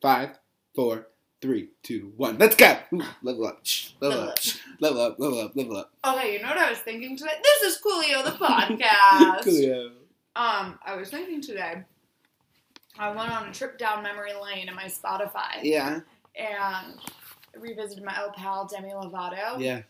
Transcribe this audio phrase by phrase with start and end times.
[0.00, 0.38] Five,
[0.74, 1.08] four,
[1.42, 2.38] three, two, one.
[2.38, 2.76] Let's go.
[2.94, 3.60] Ooh, level up.
[3.64, 4.36] Shh, Level Level up.
[4.38, 4.44] up.
[4.80, 5.18] Level up.
[5.18, 5.56] Level up.
[5.56, 5.90] Level up.
[6.06, 7.32] Okay, you know what I was thinking today?
[7.42, 9.40] This is Coolio the podcast.
[9.44, 9.86] Coolio.
[10.36, 11.82] Um, I was thinking today.
[12.98, 16.00] I went on a trip down memory lane in my Spotify Yeah.
[16.36, 16.94] and
[17.58, 19.58] revisited my old pal Demi Lovato.
[19.58, 19.82] Yeah.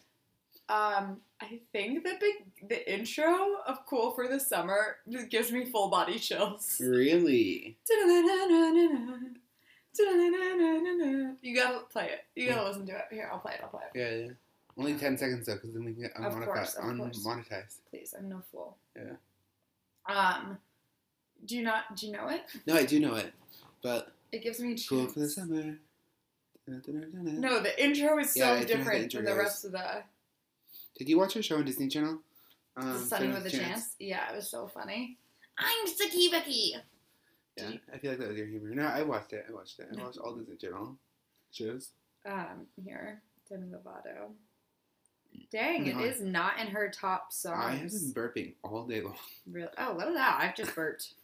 [0.69, 5.65] Um, I think the big the intro of "Cool for the Summer" just gives me
[5.65, 6.77] full body chills.
[6.81, 7.77] Really.
[11.43, 12.25] You gotta play it.
[12.35, 13.05] You gotta listen to it.
[13.11, 13.61] Here, I'll play it.
[13.63, 13.99] I'll play it.
[13.99, 14.27] Yeah.
[14.27, 14.33] yeah.
[14.79, 17.49] Only ten seconds though, because then we can get Of course, unmonetized.
[17.49, 17.81] course.
[17.91, 18.77] Please, I'm no fool.
[18.97, 19.17] Yeah.
[20.09, 20.59] Um,
[21.45, 21.97] do you not?
[21.97, 22.43] Do you know it?
[22.67, 23.33] No, I do know it,
[23.83, 25.77] but It gives me cool for the summer.
[26.67, 29.65] No, the intro is so I do know how the different intro from the rest
[29.65, 30.03] of the
[30.97, 32.21] Did you watch her show on Disney Channel?
[32.77, 33.97] Um, Sunny with a chance.
[33.99, 35.19] Yeah, it was so funny.
[35.59, 36.77] I'm Sucky Becky.
[37.63, 38.75] Yeah, I feel like that was your humor.
[38.75, 39.47] No, I watched it.
[39.49, 39.89] I watched it.
[39.93, 40.05] I No.
[40.05, 40.97] watched all Disney Channel
[41.53, 41.91] shows.
[42.27, 44.33] Um, here, Demi Lovato.
[45.51, 46.01] Dang, No.
[46.01, 47.65] it is not in her top songs.
[47.65, 49.17] I have been burping all day long.
[49.51, 49.71] Really?
[49.79, 50.39] Oh, look at that!
[50.41, 51.15] I've just burped.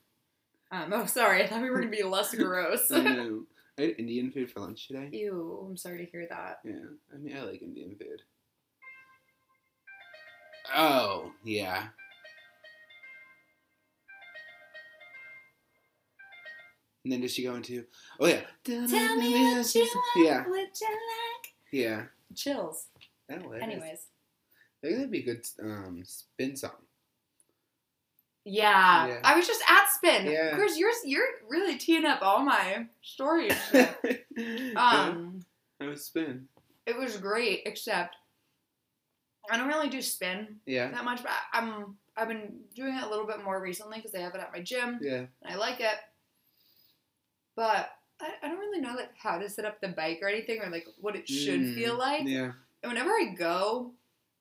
[0.70, 1.42] Um, oh, sorry.
[1.42, 2.90] I thought we were gonna be less gross.
[2.90, 3.44] I know.
[3.78, 5.08] I had Indian food for lunch today.
[5.12, 6.60] Ew, I'm sorry to hear that.
[6.64, 6.74] Yeah,
[7.12, 8.22] I mean, I like Indian food.
[10.74, 11.88] Oh, yeah.
[17.06, 17.84] And then does she go into?
[18.18, 18.40] Oh yeah.
[18.64, 18.80] Tell
[19.16, 21.54] me what you Yeah, What you like?
[21.70, 22.02] yeah.
[22.34, 22.86] Chills.
[23.28, 23.44] That.
[23.62, 24.06] Anyways.
[24.82, 26.72] I think that'd be a good um spin song.
[28.44, 29.06] Yeah.
[29.06, 29.20] Yeah.
[29.22, 30.26] I was just at spin.
[30.26, 30.56] Yeah.
[30.56, 33.52] Chris, you're you're really teeing up all my stories.
[34.76, 35.44] um,
[35.80, 36.48] I was spin.
[36.86, 38.16] it was great, except
[39.48, 40.90] I don't really do spin Yeah.
[40.90, 44.22] that much, but I'm I've been doing it a little bit more recently because they
[44.22, 45.26] have it at my gym Yeah.
[45.42, 45.94] and I like it.
[47.56, 47.90] But
[48.20, 50.70] I, I don't really know like how to set up the bike or anything or
[50.70, 52.22] like what it should Mm, feel like.
[52.24, 52.52] Yeah.
[52.82, 53.92] And whenever I go,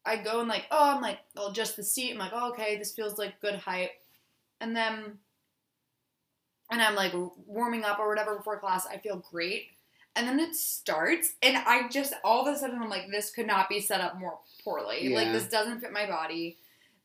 [0.06, 2.12] I go and like, oh, I'm like, I'll adjust the seat.
[2.12, 3.90] I'm like, oh, okay, this feels like good height.
[4.62, 5.18] And then,
[6.72, 7.14] and I'm like
[7.48, 8.86] warming up or whatever before class.
[8.86, 9.68] I feel great.
[10.18, 13.48] And then it starts, and I just all of a sudden I'm like, this could
[13.48, 15.10] not be set up more poorly.
[15.10, 15.16] Yeah.
[15.18, 16.58] Like this doesn't fit my body.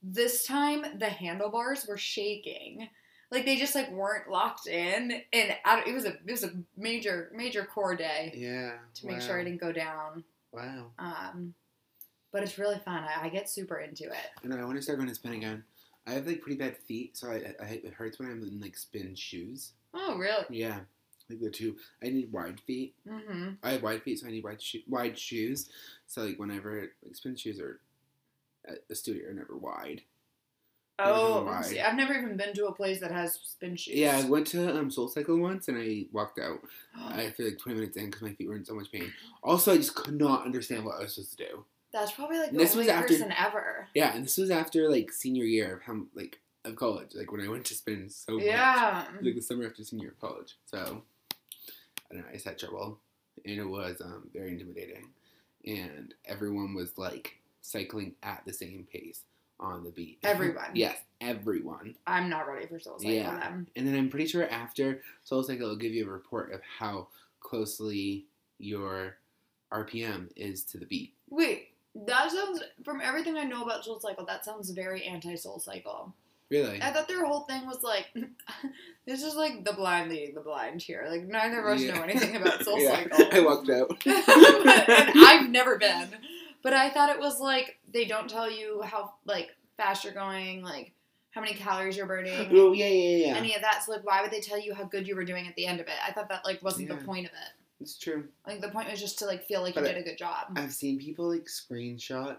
[0.03, 2.89] This time the handlebars were shaking,
[3.31, 6.53] like they just like weren't locked in, and I, it was a it was a
[6.77, 8.73] major major core day Yeah.
[8.95, 10.25] to make sure I didn't go down.
[10.53, 10.87] Wow.
[10.99, 11.55] Um,
[12.33, 13.05] but it's really fun.
[13.05, 14.17] I, I get super into it.
[14.45, 14.57] I know.
[14.57, 15.65] I want to start going to spin again.
[16.07, 18.77] I have like pretty bad feet, so I, I it hurts when I'm in like
[18.77, 19.73] spin shoes.
[19.95, 20.45] Oh, really?
[20.49, 20.81] Yeah,
[21.29, 21.77] like the two.
[22.03, 22.95] I need wide feet.
[23.09, 23.51] Mm-hmm.
[23.63, 25.69] I have wide feet, so I need wide sho- wide shoes.
[26.07, 27.81] So like whenever like spin shoes are
[28.67, 30.03] at the studio are never wide.
[31.05, 33.95] Oh, see, I've never even been to a place that has spin shoes.
[33.97, 36.59] Yeah, I went to um Soul Cycle once and I walked out.
[36.99, 39.13] I feel like 20 minutes in because my feet were in so much pain.
[39.43, 41.65] Also, I just could not understand what I was supposed to do.
[41.93, 43.89] That's probably like the This only was after- person ever.
[43.95, 47.41] Yeah, and this was after like senior year of how like of college, like when
[47.41, 48.45] I went to spin so much.
[48.45, 49.07] Yeah.
[49.23, 50.57] like the summer after senior year of college.
[50.67, 51.03] So
[52.11, 52.99] I don't know, I just had trouble,
[53.45, 55.09] and it was um, very intimidating.
[55.67, 59.23] And everyone was like cycling at the same pace
[59.61, 60.19] on the beat.
[60.25, 60.71] Everyone.
[60.75, 61.95] yes, everyone.
[62.07, 63.39] I'm not ready for Soul Cycle Yeah.
[63.41, 63.69] then.
[63.77, 67.09] And then I'm pretty sure after Soul Cycle, it'll give you a report of how
[67.41, 68.27] closely
[68.59, 69.17] your
[69.73, 71.15] RPM is to the beat.
[71.29, 71.69] Wait,
[72.07, 76.15] that sounds from everything I know about Soul Cycle, that sounds very anti Soul Cycle.
[76.51, 76.83] Really?
[76.83, 78.07] I thought their whole thing was like,
[79.07, 81.07] this is like the blind leading the blind here.
[81.09, 81.95] Like neither of us Yeah.
[81.95, 83.27] know anything about Soul Yeah, Cycle.
[83.33, 83.91] I walked out.
[84.05, 86.09] and I've never been.
[86.63, 89.51] But I thought it was like they don't tell you how like
[89.81, 90.93] fast you're going, like
[91.31, 93.35] how many calories you're burning, oh yeah, yeah, yeah.
[93.37, 93.83] any of that.
[93.85, 95.81] So like, why would they tell you how good you were doing at the end
[95.81, 95.95] of it?
[96.07, 96.97] I thought that like wasn't Yeah.
[96.97, 97.53] the point of it.
[97.81, 98.25] It's true.
[98.47, 100.49] Like the point was just to like feel like you did a good job.
[100.57, 102.37] I've seen people like screenshot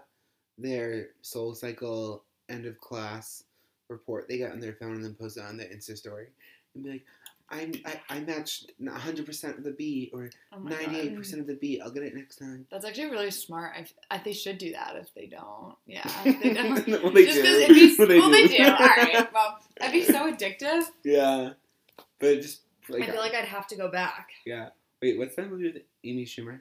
[0.58, 3.44] their Soul Cycle end of class
[3.88, 6.28] report they got on their phone and then post it on their Insta story
[6.74, 7.04] and be like,
[7.52, 11.80] I, I, I matched 100% of the beat or Oh 98% of the beat.
[11.82, 12.66] I'll get it next time.
[12.70, 13.72] That's actually really smart.
[13.76, 15.74] I, I they should do that if they don't.
[15.86, 17.02] Yeah, if they don't.
[17.02, 17.42] well, they just do.
[17.42, 18.64] because it'd be Well, well, they do.
[18.64, 19.32] All right.
[19.32, 20.84] Well, that'd be so addictive.
[21.04, 21.50] Yeah.
[22.18, 24.28] But just Like, I feel like I'd have to go back.
[24.46, 24.70] yeah.
[25.02, 26.60] Wait, what's that movie with Amy Schumer?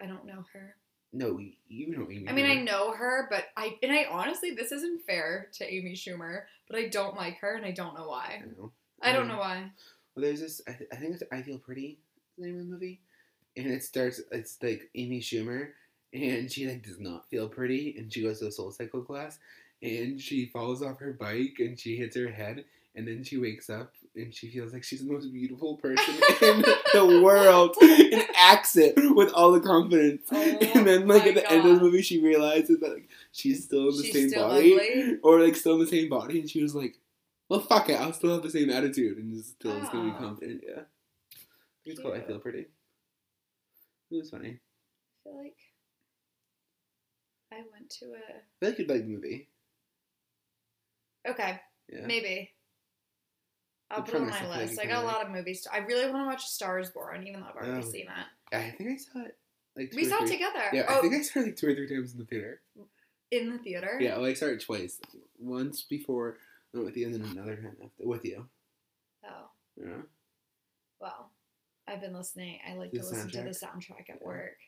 [0.00, 0.74] I don't know her.
[1.12, 1.38] No,
[1.68, 2.26] you know Amy.
[2.28, 5.92] I mean, I know her, but I and I honestly, this isn't fair to Amy
[5.94, 8.40] Schumer, but I don't like her, and I don't know why.
[8.42, 8.52] I why.
[8.58, 8.72] know.
[9.00, 9.70] I don't Um, know why.
[10.18, 10.60] Well, there's this.
[10.66, 11.98] I, th- I think it's I Feel Pretty.
[12.36, 13.00] The name of the movie,
[13.56, 14.20] and it starts.
[14.32, 15.68] It's like Amy Schumer,
[16.12, 19.38] and she like does not feel pretty, and she goes to a Soul Cycle class,
[19.80, 22.64] and she falls off her bike, and she hits her head,
[22.96, 26.62] and then she wakes up, and she feels like she's the most beautiful person in
[26.94, 30.22] the world, and acts it with all the confidence.
[30.32, 33.62] Oh and then, like at the end of the movie, she realizes that like she's
[33.64, 35.16] still in the She's same body, ugly?
[35.22, 36.96] or like still in the same body, and she was like,
[37.48, 40.18] "Well, fuck it, I'll still have the same attitude, and just still gonna be ah.
[40.18, 42.66] confident." Yeah, I think it's called "I Feel Pretty."
[44.10, 44.58] It was funny.
[44.58, 45.56] I feel like
[47.52, 48.16] I went to a.
[48.18, 49.48] I feel like you'd like the movie.
[51.26, 51.60] Okay,
[51.92, 52.50] Yeah, maybe.
[53.90, 54.80] I'll The put it on my I feel like list.
[54.80, 55.62] I got a lot of movies.
[55.62, 57.90] To, I really want to watch Star is Born, even though I've already Oh.
[57.90, 58.54] seen it.
[58.56, 59.38] I think I saw it
[59.76, 60.62] like We saw it together.
[60.72, 62.60] Yeah, oh, I think I saw it like two or three times in the theater.
[63.30, 63.98] in the theater.
[64.00, 65.00] Yeah, well, I saw it twice.
[65.38, 66.38] Once before
[66.72, 68.48] went with you, and then another time after with you.
[69.24, 70.02] Oh Yeah.
[71.00, 71.32] well,
[71.86, 72.58] I've been listening.
[72.68, 74.08] I like The to listen to the soundtrack?
[74.10, 74.26] at Yeah.
[74.26, 74.58] work.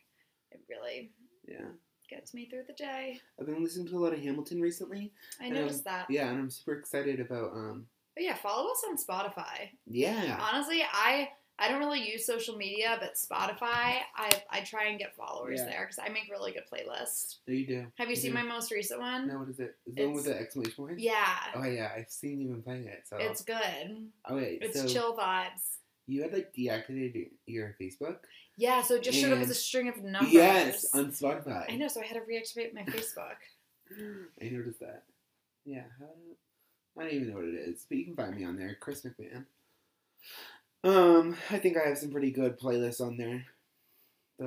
[0.50, 1.12] It really
[1.46, 1.70] Yeah.
[2.08, 3.20] gets me through the day.
[3.38, 5.12] I've been listening to a lot of Hamilton recently.
[5.40, 6.10] I noticed that.
[6.10, 9.70] Yeah, and I'm super excited about um But yeah, follow us on Spotify.
[9.86, 10.38] yeah.
[10.40, 15.14] Honestly, I I don't really use social media, but Spotify, I I try and get
[15.14, 15.66] followers Yeah.
[15.66, 17.36] there because I make really good playlists.
[17.46, 17.86] No, you do.
[17.98, 18.38] Have you seen do.
[18.38, 19.28] my most recent one?
[19.28, 19.76] No, what is it?
[19.86, 20.98] Is the one with the exclamation point?
[20.98, 23.02] Yeah, Oh yeah, I've seen you been playing it.
[23.06, 24.08] So it's good.
[24.28, 25.76] oh wait, It's so chill vibes.
[26.06, 28.16] you had like deactivated your Facebook?
[28.56, 30.32] Yeah, so it just showed up as a string of numbers.
[30.32, 31.70] Yes, on Spotify.
[31.70, 33.36] I know, so I had to reactivate my Facebook.
[34.42, 35.04] I noticed that.
[35.64, 35.84] Yeah,
[36.98, 39.02] I don't even know what it is, but you can find me on there, Chris
[39.02, 39.44] McMahon.
[40.82, 43.44] Um, I think I have some pretty good playlists on there.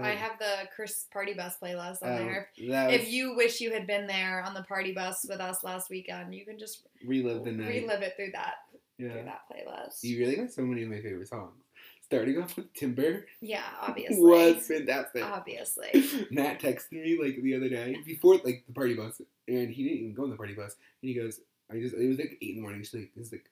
[0.02, 2.50] I have the Chris Party Bus playlist on oh, there.
[2.60, 5.90] Was If you wish you had been there on the party bus with us last
[5.90, 7.68] weekend, you can just relive the night.
[7.68, 8.56] relive it through that
[8.98, 10.04] through that playlist.
[10.04, 11.62] You really got so many of my favorite songs.
[12.02, 14.22] Starting off with Timber yeah, obviously.
[14.22, 15.24] was fantastic.
[15.24, 15.90] Obviously.
[16.32, 20.00] Matt texted me like the other day before like the party bus, and he didn't
[20.00, 20.76] even go on the party bus.
[21.02, 21.40] And he goes,
[21.72, 23.50] "I just it was like eight in the morning." She's like, "It's like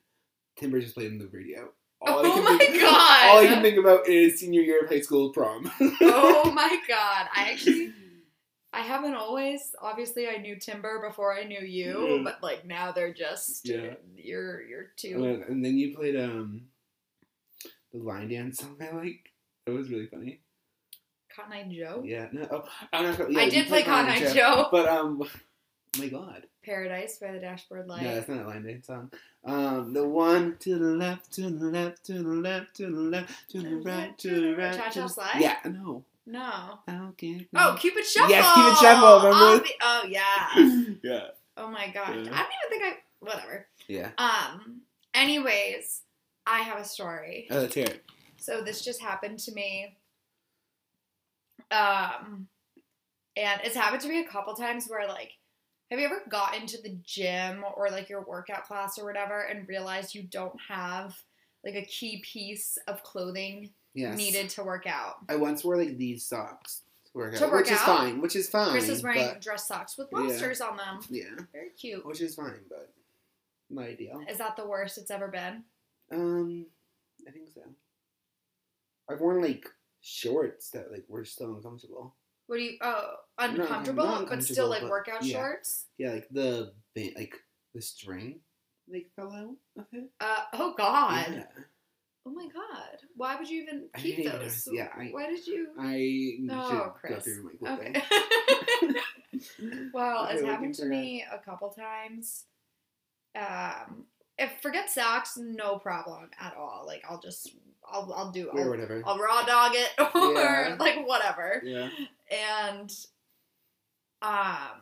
[0.56, 1.70] Timber just played on the radio."
[2.02, 3.26] All Oh my think, God.
[3.30, 5.72] All I can think about is senior year of high school prom.
[6.02, 7.28] oh my god.
[7.36, 7.94] I actually
[8.74, 13.14] I haven't always obviously I knew Timber before I knew you, but like now they're
[13.14, 13.96] just Yeah.
[14.16, 16.64] you're you're too and then you played um
[17.92, 19.30] the line dance song I like.
[19.66, 20.42] That was really funny.
[21.36, 22.02] Cotton Eye Joe.
[22.06, 24.68] Yeah, no, oh, I'm not, yeah, I did play Cotton Eye Dance, Joe.
[24.72, 25.22] but um,
[25.98, 26.44] my God.
[26.64, 28.04] Paradise by the Dashboard Light.
[28.04, 29.12] No, that's not a line dance song.
[29.44, 33.50] Um, the one to the left, to the left, to the left, to the left,
[33.50, 34.76] to the right, to the right.
[34.76, 35.38] Cha-Cha Slide?
[35.40, 36.04] Yeah, no.
[36.28, 36.80] No.
[37.18, 38.30] Get Oh, Cupid Shuffle.
[38.30, 39.66] Yes, Cupid Shuffle, remember?
[39.66, 40.94] Obvi- oh yeah.
[41.04, 41.28] yeah.
[41.58, 42.10] Oh my god.
[42.10, 42.32] Yeah.
[42.32, 43.68] I don't even think I whatever.
[43.88, 44.12] Yeah.
[44.18, 44.82] Um
[45.14, 46.02] anyways,
[46.46, 47.48] I have a story.
[47.50, 48.04] Oh, let's hear it.
[48.38, 49.98] So this just happened to me.
[51.72, 52.48] Um
[53.36, 55.32] and it's happened to me a couple times where like
[55.92, 59.68] have you ever gotten to the gym or like your workout class or whatever and
[59.68, 61.16] realized you don't have
[61.66, 64.18] like a key piece of clothing Yes.
[64.18, 65.18] needed to work out?
[65.28, 68.22] I once wore like these socks to work To out, work which is fine.
[68.22, 68.72] Which is fine.
[68.72, 70.20] Chris is wearing but- dress socks with Yeah.
[70.20, 71.02] monsters on them.
[71.10, 72.06] yeah, Very cute.
[72.06, 72.94] which is fine, but
[73.70, 74.24] not ideal.
[74.30, 75.66] Is that the worst it's ever been?
[76.10, 76.68] Um,
[77.28, 77.62] I think so.
[79.10, 79.68] I've worn like
[80.00, 82.16] shorts that like were still uncomfortable.
[82.52, 82.78] What do you?
[82.82, 85.38] Oh, Not- uncomfortable, not but still like but- workout yeah.
[85.38, 85.86] shorts.
[85.98, 86.74] Yeah, like the
[87.16, 87.34] like
[87.74, 88.42] the string
[88.92, 90.10] like fell out of it.
[90.20, 91.28] Uh, oh God.
[91.32, 91.44] Yeah.
[92.26, 92.98] Oh my God.
[93.16, 94.34] Why would you even keep those?
[94.34, 94.68] notice.
[94.70, 95.70] Yeah, I- Why did you?
[95.80, 97.24] I Oh, Chris.
[97.24, 97.96] through my clothing.
[97.96, 99.00] Okay.
[99.94, 102.44] well, Okay, it's happened to me a couple times.
[103.34, 104.04] Um,
[104.38, 106.84] if forget socks, no problem at all.
[106.86, 107.50] Like I'll just,
[107.90, 109.02] I'll, I'll do, or I'll, whatever.
[109.06, 110.76] I'll raw dog it or Yeah.
[110.80, 111.62] like whatever.
[111.64, 111.90] yeah.
[112.32, 112.92] And
[114.22, 114.82] um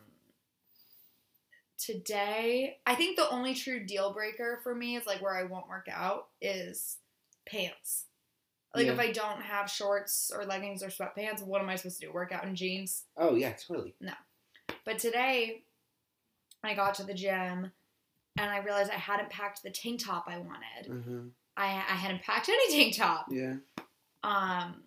[1.77, 5.69] today I think the only true deal breaker for me is like where I won't
[5.69, 6.97] work out is
[7.47, 8.05] pants.
[8.75, 12.05] Like if I don't have shorts or leggings or sweatpants, what am I supposed to
[12.07, 12.13] do?
[12.13, 13.05] Work out in jeans?
[13.17, 13.95] Oh yeah, totally.
[13.99, 14.13] No.
[14.85, 15.63] But today
[16.63, 17.71] I got to the gym
[18.37, 20.91] and I realized I hadn't packed the tank top I wanted.
[20.91, 21.21] Uh-huh.
[21.57, 23.27] I I hadn't packed any tank top.
[23.31, 23.55] Yeah.
[24.23, 24.83] Um,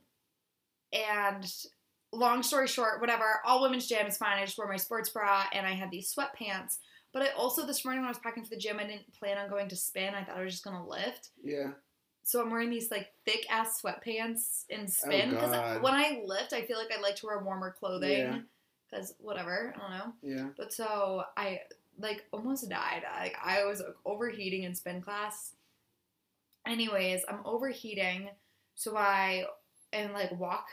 [0.92, 1.45] and
[2.12, 4.38] long story short, whatever, all women's gym is fine.
[4.38, 6.78] I just wore my sports bra and I had these sweatpants.
[7.12, 9.38] But I also, this morning when I was packing for the gym, I didn't plan
[9.38, 10.14] on going to spin.
[10.14, 11.31] I thought I was just going to lift.
[11.42, 11.73] Yeah.
[12.25, 16.52] so I'm wearing these like thick ass sweatpants in spin because Oh, when I lift,
[16.52, 18.45] I feel like I like to wear warmer clothing
[18.90, 20.12] because whatever, I don't know.
[20.23, 20.49] Yeah.
[20.57, 21.61] But so I
[21.99, 23.02] like almost died.
[23.19, 25.54] Like I was overheating in spin class.
[26.66, 28.31] Anyways, I'm overheating,
[28.75, 29.45] so I
[29.92, 30.66] and like walk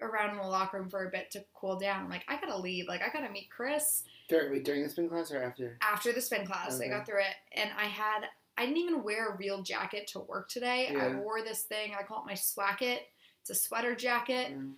[0.00, 2.04] around in the locker room for a bit to cool down.
[2.04, 2.86] I'm like, I gotta leave.
[2.88, 5.78] Like I gotta meet Chris During, wait, during the spin class or after?
[5.80, 6.80] after the spin class.
[6.80, 8.24] I got through it, and I had
[8.56, 10.94] I didn't even wear a real jacket to work today.
[10.96, 11.92] I wore this thing.
[11.98, 13.00] I call it my swacket.
[13.40, 14.74] It's a sweater jacket Mm.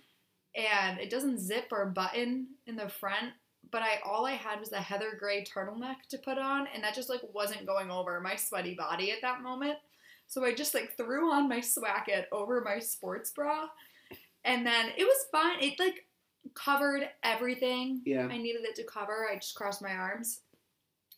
[0.55, 3.31] and it doesn't zip or button in the front
[3.71, 6.95] but i all i had was a heather gray turtleneck to put on and that
[6.95, 9.77] just like wasn't going over my sweaty body at that moment
[10.27, 13.67] so i just like threw on my swacket over my sports bra.
[14.45, 15.61] And then it was fine.
[15.61, 16.05] It like
[16.53, 18.27] covered everything Yeah.
[18.31, 19.27] i needed it to cover.
[19.31, 20.41] I just crossed my arms.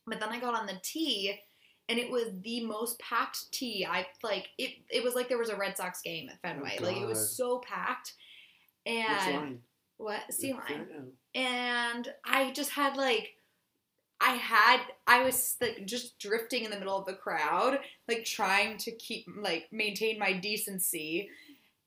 [0.07, 1.39] But then i got on the T
[1.87, 5.49] and it was the most packed T i like it it was like there was
[5.49, 6.77] a red sox game at fenway.
[6.79, 8.13] Like it was so packed.
[8.85, 9.59] And
[9.97, 10.21] what?
[10.33, 10.87] C line?
[10.97, 11.03] Oh.
[11.35, 13.35] and i just had like
[14.21, 18.77] i had i was like just drifting in the middle of the crowd like trying
[18.77, 21.29] to keep like maintain my decency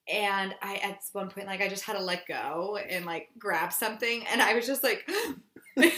[0.08, 3.72] and i at one point like i just had to let go and like grab
[3.72, 5.06] something and i was just like
[5.76, 5.90] in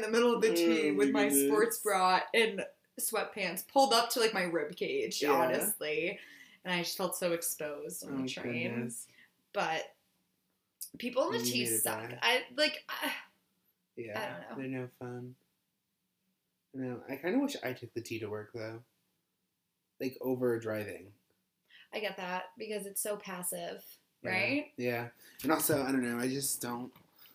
[0.00, 2.64] the middle of the T Oh with my my sports bra and
[3.00, 5.32] sweatpants pulled up to like my rib cage Yeah.
[5.32, 6.18] honestly
[6.64, 9.06] and i just felt so exposed on Oh, the train goodness.
[9.52, 9.94] but
[10.98, 12.10] people in the T suck.
[12.22, 12.84] I like.
[12.88, 13.10] I,
[13.96, 14.18] Yeah.
[14.18, 14.70] I don't know.
[14.70, 15.34] They're no fun.
[16.74, 18.80] No, I kind of wish I took the T to work though.
[20.00, 21.08] Like over driving.
[21.94, 23.84] I get that because it's so passive,
[24.22, 24.30] Yeah.
[24.30, 24.64] right?
[24.76, 25.08] Yeah.
[25.42, 26.90] And also, I don't know, I just don't.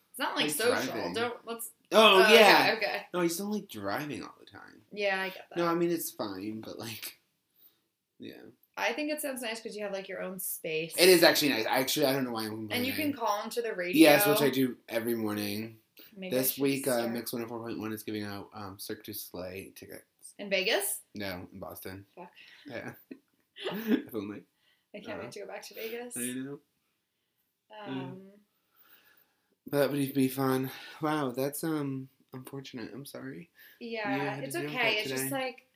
[0.10, 0.94] It's not like Like social.
[0.94, 1.14] driving.
[1.14, 1.70] Don't let's.
[1.92, 2.74] Oh, oh okay, yeah.
[2.76, 4.82] Okay, No, I just don't like driving all the time.
[4.92, 5.58] Yeah, I get that.
[5.58, 7.20] No, I mean, it's fine, but like.
[8.20, 8.34] Yeah.
[8.76, 10.94] I think it sounds nice because you have like your own space.
[10.98, 11.66] It is actually nice.
[11.66, 14.00] I actually, I don't know why I'm And you can call into the radio.
[14.00, 15.78] Yes, which I do every morning.
[16.18, 17.08] Maybe this week, uh.
[17.08, 20.34] Mix 104.1 is giving out um, Cirque du Soleil tickets.
[20.40, 21.02] in Vegas.
[21.16, 22.06] No, in Boston.
[22.16, 22.32] Fuck.
[22.66, 22.92] Yeah.
[23.88, 24.42] if only.
[24.96, 26.18] I can't Uh, wait to go back to Vegas.
[26.18, 26.60] I know.
[27.86, 28.18] Um,
[29.70, 30.72] But that would be fun.
[31.02, 32.92] Wow, that's um unfortunate.
[32.94, 33.50] I'm sorry.
[33.80, 34.94] yeah, it's to deal with okay.
[35.00, 35.68] It's just like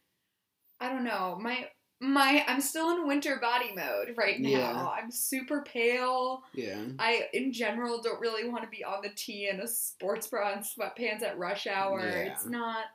[0.80, 1.38] I don't know.
[1.40, 1.68] My
[2.02, 4.50] my I'm still in winter body mode right now.
[4.50, 4.88] Yeah.
[4.88, 6.44] I'm super pale.
[6.54, 6.82] Yeah.
[7.00, 10.52] I, in general, don't really want to be on the T in a sports bra
[10.54, 12.00] and sweatpants at rush hour.
[12.02, 12.34] Yeah.
[12.34, 12.86] It's not.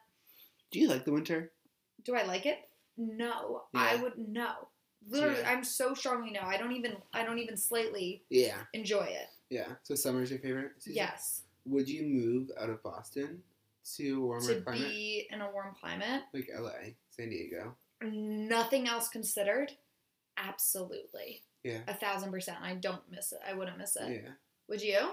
[0.72, 1.52] Do you like the winter?
[2.04, 2.58] Do I like it?
[2.98, 4.02] No, I Yeah.
[4.02, 4.52] would no.
[5.08, 5.44] Literally.
[5.44, 6.40] I'm so strongly no.
[6.40, 6.96] I don't even.
[7.12, 8.58] I don't even slightly Yeah.
[8.72, 9.28] enjoy it.
[9.50, 9.68] Yeah.
[9.84, 10.96] So summer's your favorite season?
[10.96, 13.42] Yes, Would you move out of Boston
[13.96, 14.88] to a warmer to climate?
[14.88, 17.76] be in a warm climate, Like LA, San Diego.
[18.02, 19.72] Nothing else considered.
[20.36, 21.80] Absolutely, Yeah.
[21.88, 22.58] a thousand percent.
[22.60, 23.40] I don't miss it.
[23.46, 24.22] I wouldn't miss it.
[24.24, 24.30] Yeah.
[24.68, 25.12] Would you?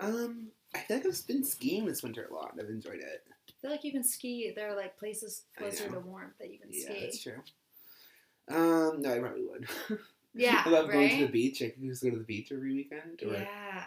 [0.00, 2.54] Um, I feel like I've been skiing this winter a lot.
[2.58, 3.24] I've enjoyed it.
[3.48, 4.52] I feel like you can ski.
[4.54, 7.00] There are like places closer to warmth that you can Yeah, ski.
[7.00, 7.42] that's true.
[8.48, 9.68] Um, no, I probably would.
[10.34, 11.62] Yeah, I love going to the beach.
[11.62, 13.20] I could just go to the beach every weekend.
[13.24, 13.84] Or Yeah.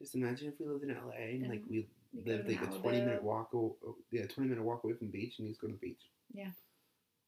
[0.00, 1.86] just imagine if we lived in LA and like we
[2.24, 3.52] lived like a twenty minute walk.
[3.54, 3.76] o-
[4.10, 6.00] Yeah, twenty minute walk away from the beach, and you just go to the beach.
[6.32, 6.52] Yeah.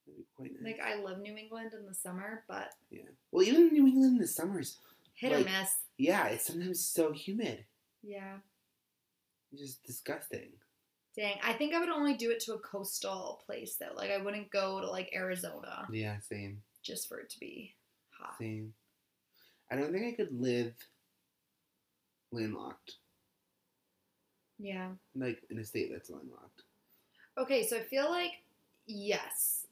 [0.07, 0.79] That'd be quite nice.
[0.79, 3.03] Like I love New England in the summer, but yeah.
[3.33, 4.79] Well, even New England in the summers,
[5.15, 5.71] hit or miss.
[5.99, 7.65] yeah, it's sometimes so humid.
[8.03, 8.37] Yeah.
[9.53, 10.51] It's just disgusting.
[11.17, 11.39] Dang.
[11.43, 13.95] I think I would only do it to a coastal place though.
[13.97, 17.75] Like I wouldn't go to like Arizona Yeah, same, just for it to be
[18.11, 18.35] hot.
[18.39, 18.75] same.
[19.71, 20.75] I don't think I could live
[22.33, 22.97] landlocked,
[24.59, 24.91] Yeah.
[25.15, 26.63] like in a state that's landlocked.
[27.39, 28.33] Okay, so I feel like
[28.87, 29.66] yes.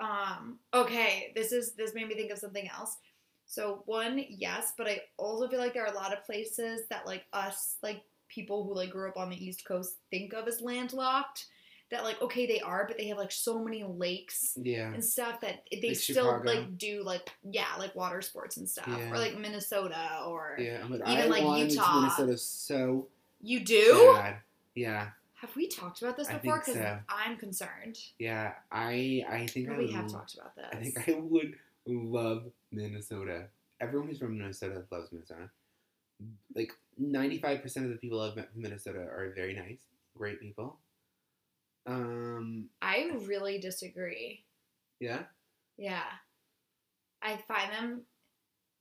[0.00, 2.96] Um okay, this is this made me think of something else.
[3.46, 7.06] So one, yes, but I also feel like there are a lot of places that
[7.06, 10.60] like us, like people who like grew up on the East Coast think of as
[10.60, 11.46] landlocked.
[11.90, 14.92] That like okay they are, but they have like so many lakes Yeah.
[14.92, 16.44] and stuff that they Like still Chicago.
[16.44, 19.10] like do like yeah like water sports and stuff Yeah.
[19.10, 22.00] or like Minnesota or Yeah, but Even, I like, Utah.
[22.00, 23.08] Minnesota so
[23.40, 24.12] you do.
[24.14, 24.36] bad.
[24.74, 25.08] Yeah,
[25.40, 26.58] Have we talked about this before?
[26.58, 26.98] Because so.
[27.08, 27.98] I'm concerned.
[28.18, 28.52] yeah.
[28.72, 30.66] I I think I we would have talked about this.
[30.72, 31.54] I think I would
[31.86, 33.44] love Minnesota.
[33.80, 35.50] Everyone who's from Minnesota loves Minnesota.
[36.54, 39.82] Like ninety five percent of the people I've met from Minnesota are very nice,
[40.16, 40.78] great people.
[41.86, 44.44] Um, I really disagree.
[45.00, 45.22] yeah,
[45.78, 46.02] Yeah.
[47.22, 48.02] I find them,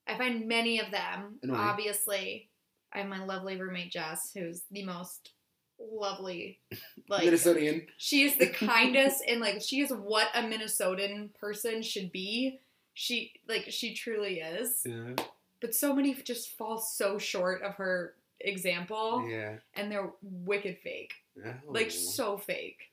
[0.07, 1.59] I find many of them, Annoying.
[1.59, 2.49] obviously.
[2.93, 5.31] I have my lovely roommate Jess, who's the most
[5.79, 6.59] lovely.
[7.09, 7.85] Like Minnesotian.
[7.95, 12.59] she is the kindest and like she is what a Minnesotan person should be.
[12.93, 14.81] She like she truly is.
[14.85, 15.13] Yeah.
[15.61, 19.55] But so many just fall so short of her example Yeah.
[19.73, 21.13] and they're wicked fake.
[21.45, 21.53] Oh.
[21.69, 22.91] Like so fake.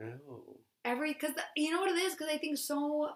[0.00, 0.42] Oh.
[0.84, 3.10] every because you know what it is because I think so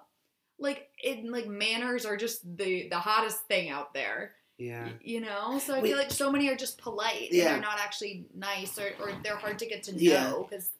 [0.59, 4.33] like in like manners are just the the hottest thing out there.
[4.61, 4.89] Yeah.
[5.03, 5.89] You know, so I Wait.
[5.89, 7.45] feel like so many are just polite and Yeah.
[7.53, 10.71] they're not actually nice or, or they're hard to get to know because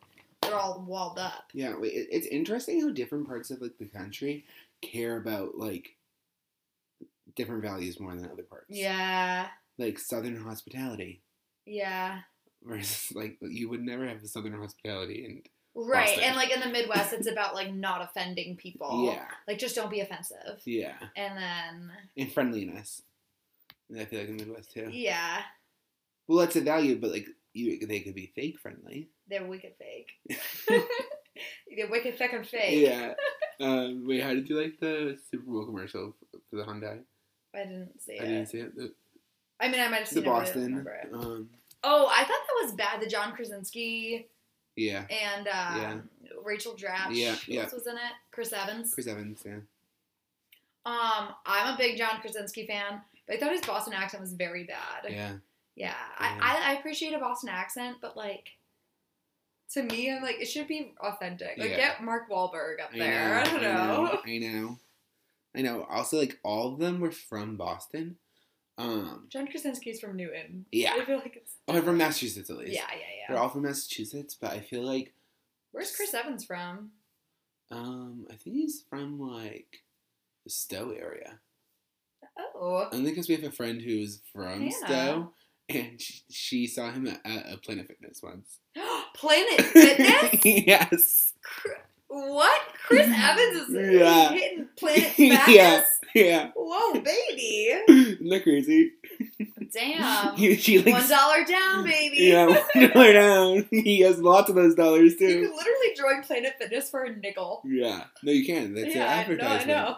[0.43, 1.51] they're all walled up.
[1.55, 1.75] Yeah.
[1.83, 4.45] It, it's interesting how different parts of like the country
[4.83, 5.97] care about like
[7.37, 8.67] different values more than other parts.
[8.69, 11.23] Yeah, Like Southern hospitality
[11.67, 12.21] yeah,
[12.65, 16.07] versus like you would never have the Southern hospitality and right.
[16.07, 16.25] Boston.
[16.25, 19.05] And like in the Midwest, it's about like not offending people.
[19.07, 20.61] yeah, like just don't be offensive.
[20.65, 23.03] yeah, And then and friendliness.
[23.91, 24.89] And I feel like in the Midwest too.
[24.93, 25.43] yeah,
[26.29, 29.09] Well, that's a value, but like you, they could be fake friendly.
[29.29, 30.11] they're wicked fake.
[31.77, 32.87] they're wicked fucking fake.
[32.87, 33.15] Yeah.
[33.63, 36.17] Um, wait, how did you like the Super Bowl commercial
[36.49, 37.01] for the Hyundai?
[37.55, 38.25] I didn't see I it.
[38.25, 38.75] I didn't see it.
[38.75, 38.95] The,
[39.61, 40.25] I mean, I might have the seen it.
[40.25, 40.87] but I Boston.
[41.13, 41.49] Um,
[41.85, 43.03] Oh, I thought that was bad.
[43.03, 44.29] The John Krasinski
[44.77, 45.05] yeah.
[45.11, 46.09] and um,
[46.43, 47.09] Rachel Dratch.
[47.15, 47.63] Yeah, Who yeah.
[47.65, 48.13] else was in it?
[48.31, 48.95] Chris Evans.
[48.95, 49.43] Chris Evans.
[49.45, 49.57] Yeah.
[50.87, 54.65] Um, I'm a big John Krasinski fan, but I thought his Boston accent was very
[54.65, 55.05] bad.
[55.05, 55.13] Yeah.
[55.13, 55.37] Yeah,
[55.77, 55.95] Yeah.
[56.19, 58.49] I, I I appreciate a Boston accent, but like.
[59.75, 61.57] To me, I'm like it should be authentic.
[61.57, 61.77] Like Yeah.
[61.77, 63.35] get Mark Wahlberg up I there.
[63.37, 64.21] know, I don't know.
[64.27, 64.79] I know.
[65.57, 65.87] I know.
[65.89, 68.17] Also, like all of them were from Boston.
[68.79, 69.27] Um.
[69.29, 70.67] John Krasinski's from Newton.
[70.73, 70.95] Yeah.
[71.01, 71.53] I feel like it's.
[71.69, 72.73] Oh, from Massachusetts at least.
[72.73, 73.25] Yeah, yeah, yeah.
[73.29, 75.13] They're all from Massachusetts, but I feel like
[75.71, 76.91] Where's Chris Evans from?
[77.71, 79.83] um I think he's from like
[80.45, 81.39] the Stow area.
[82.39, 84.71] Oh, Only because we have a friend who's from Hannah.
[84.73, 85.33] Stow,
[85.69, 88.59] and she, she saw him at, at a Planet Fitness once.
[89.15, 90.45] Planet Fitness.
[90.45, 91.33] yes.
[92.09, 92.61] What?
[92.87, 94.31] Chris Evans is Yeah.
[94.33, 95.45] hitting Planet Yeah.
[95.47, 95.85] Fitness?
[96.15, 96.51] Yeah.
[96.57, 97.83] Whoa, baby!
[97.89, 98.93] Isn't that crazy?
[99.73, 100.37] Damn.
[100.37, 102.17] He- she like One dollar down, baby.
[102.19, 103.69] Yeah, one dollar down.
[103.71, 105.29] He has lots of those dollars too.
[105.29, 107.63] You could literally join Planet Fitness for a nickel.
[107.65, 108.05] Yeah.
[108.25, 108.75] No, you can.
[108.75, 109.97] That's yeah, an I know, I advertisement.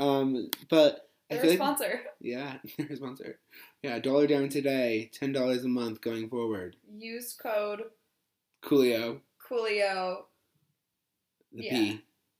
[0.00, 0.04] know.
[0.04, 2.00] Um, but They're a like sponsor.
[2.20, 3.38] yeah, they're a sponsor.
[3.82, 6.76] Yeah, dollar down today, ten dollars a month going forward.
[6.98, 7.82] Use code
[8.62, 10.22] Coolio, Coolio,
[11.52, 11.94] the Yeah.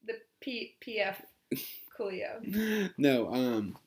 [0.06, 1.16] the P PF
[1.98, 2.90] Coolio.
[2.98, 3.78] No, um,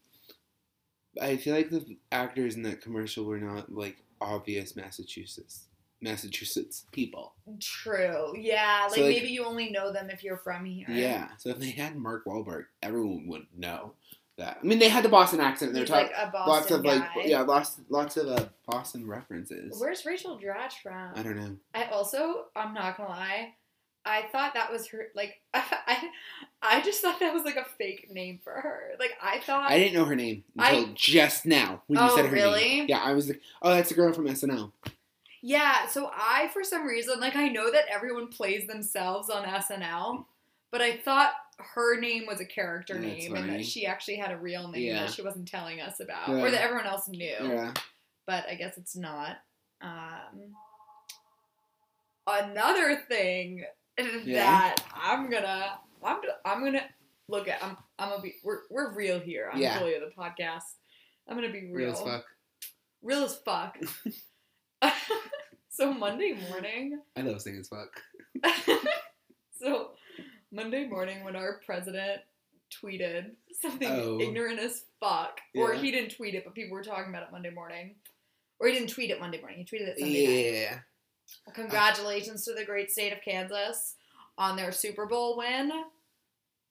[1.21, 5.67] I feel like the actors in that commercial were not like obvious Massachusetts
[6.01, 7.33] Massachusetts people.
[7.61, 8.33] True.
[8.37, 10.85] Yeah, like, So, like- maybe you only know them if you're from here.
[10.89, 13.93] Yeah, so if they had Mark Wahlberg, everyone would know
[14.37, 14.59] that.
[14.61, 15.73] I mean, they had the Boston accent.
[15.73, 16.95] They're talking like a Boston lots of guy.
[17.15, 19.79] like yeah, lots lots of uh, Boston references.
[19.79, 21.11] Where's Rachel Dratch from?
[21.15, 21.55] I don't know.
[21.73, 23.53] I also, I'm not gonna lie,
[24.05, 25.07] I thought that was her.
[25.15, 26.09] Like, I,
[26.61, 28.91] I just thought that was like a fake name for her.
[28.99, 29.69] Like, I thought.
[29.71, 32.61] I didn't know her name until I- just now when you Oh, said her really?
[32.61, 32.85] name.
[32.89, 34.71] Yeah, I was like, oh, that's a girl from SNL.
[35.45, 40.23] Yeah, so I, for some reason, like, I know that everyone plays themselves on SNL,
[40.73, 44.31] but I thought her name was a character That's name and that she actually had
[44.31, 45.03] a real name Yeah.
[45.05, 46.41] that she wasn't telling us about, Yeah.
[46.41, 47.19] or that everyone else knew.
[47.19, 47.73] Yeah.
[48.25, 49.37] But I guess it's not.
[49.81, 50.55] Um,
[52.25, 53.65] another thing
[53.97, 56.85] that I'm gonna, I'm, I'm gonna
[57.27, 57.63] look at.
[57.63, 58.33] I'm, I'm gonna be.
[58.43, 59.77] We're, we're real here on Yeah.
[59.77, 60.63] Julia the podcast.
[61.27, 61.75] I'm gonna be real.
[61.75, 62.25] Real as fuck.
[63.03, 63.77] Real as fuck.
[65.69, 66.99] so Monday morning.
[67.15, 68.01] I love saying as fuck.
[69.59, 69.91] so
[70.53, 72.21] Monday morning when our president
[72.71, 74.19] tweeted something Oh.
[74.21, 77.49] ignorant as fuck, or he didn't tweet it, but people were talking about it Monday
[77.49, 77.95] morning,
[78.59, 79.57] or he didn't tweet it Monday morning.
[79.59, 80.59] He tweeted it Sunday night.
[80.61, 80.79] Yeah.
[81.53, 83.95] Congratulations to the great state of Kansas
[84.37, 85.71] on their Super Bowl win.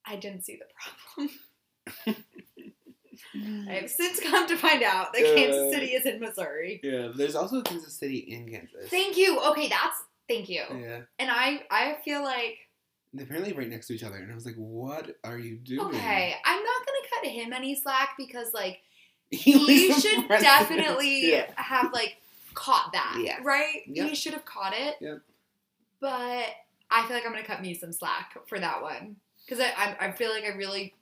[0.05, 0.65] I didn't see the
[2.05, 2.15] problem.
[3.67, 6.79] I have since come to find out that Kansas Uh, City is in Missouri.
[6.83, 7.07] Yeah.
[7.07, 8.89] but There's also Kansas City in Kansas.
[8.89, 9.39] Thank you.
[9.51, 10.63] Okay, that's thank you.
[10.71, 11.01] Yeah.
[11.19, 12.62] And I I feel like They're
[13.19, 16.35] apparently right next to each other, and I was like, "What are you doing?" okay,
[16.45, 18.81] I'm not gonna cut him any slack because like
[19.31, 21.51] He he should definitely Yeah.
[21.55, 22.17] have like
[22.53, 23.39] caught that, Yeah.
[23.43, 23.81] right?
[23.87, 24.09] Yep.
[24.09, 24.95] He should have caught it.
[25.01, 25.19] Yep.
[25.99, 26.45] But
[26.91, 30.07] I feel like I'm gonna cut me some slack for that one because I, I
[30.07, 30.93] I feel like I really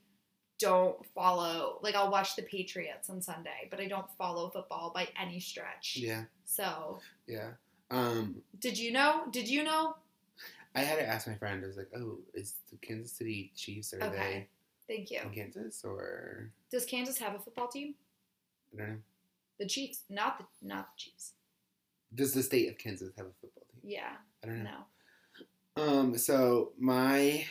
[0.59, 5.07] don't follow like I'll watch the Patriots on Sunday, but I don't follow football by
[5.19, 5.97] any stretch.
[5.99, 6.23] Yeah.
[6.45, 7.51] So Yeah.
[7.89, 9.23] Um, did you know?
[9.31, 9.95] Did you know?
[10.75, 11.63] I had to ask my friend.
[11.63, 14.47] I was like, "Oh, is the Kansas City Chiefs are Okay.
[14.87, 15.19] Thank you.
[15.23, 17.95] in Kansas or Does Kansas have a football team?
[18.73, 18.97] I don't know."
[19.59, 21.33] The Chiefs, not the not the Chiefs.
[22.13, 23.81] Does the state of Kansas have a football team?
[23.83, 24.13] Yeah.
[24.43, 24.85] I don't know.
[25.77, 25.83] No.
[25.83, 27.45] Um, so my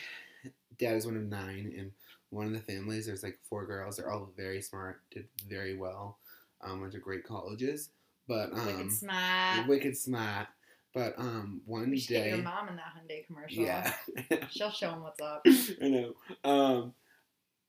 [0.77, 1.91] dad is one of nine, and
[2.29, 3.97] one of the families, there's like four girls.
[3.97, 6.19] They're all very smart, did very well,
[6.61, 7.89] um, went to great colleges.
[8.27, 9.67] But um, Wicked smart.
[9.67, 10.47] wicked smart.
[10.93, 13.63] But um, one We should get day, your mom in that Hyundai commercial.
[13.63, 13.93] yeah,
[14.49, 15.41] She'll show him what's up.
[15.81, 16.13] I know.
[16.43, 16.93] Um,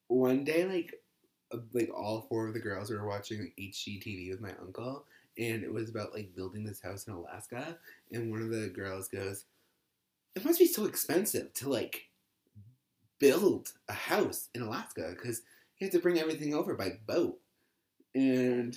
[0.09, 0.95] one day, like,
[1.55, 5.05] uh, like all four of the girls were watching HGTV with my uncle,
[5.39, 7.79] and it was about like building this house in Alaska.
[8.11, 9.45] And one of the girls goes,
[10.35, 12.09] "It must be so expensive to like
[13.21, 15.43] build a house in Alaska because
[15.79, 17.39] you have to bring everything over by boat."
[18.17, 18.77] And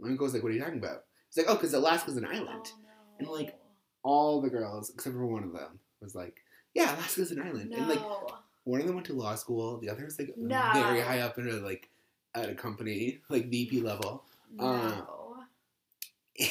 [0.00, 2.24] my uncle was like, "What are you talking about?" He's like, "Oh, because Alaska's an
[2.24, 2.78] island." Oh,
[3.18, 3.54] And, like,
[4.02, 6.42] All the girls, except for one of them, was like,
[6.74, 7.76] "Yeah, Alaska's an island." no.
[7.78, 8.00] And like
[8.64, 9.78] one of them went to law school.
[9.78, 10.70] The other was like No.
[10.74, 11.88] very high up in a like
[12.34, 14.24] at a company, like VP level.
[14.54, 14.64] no.
[14.66, 15.06] Um,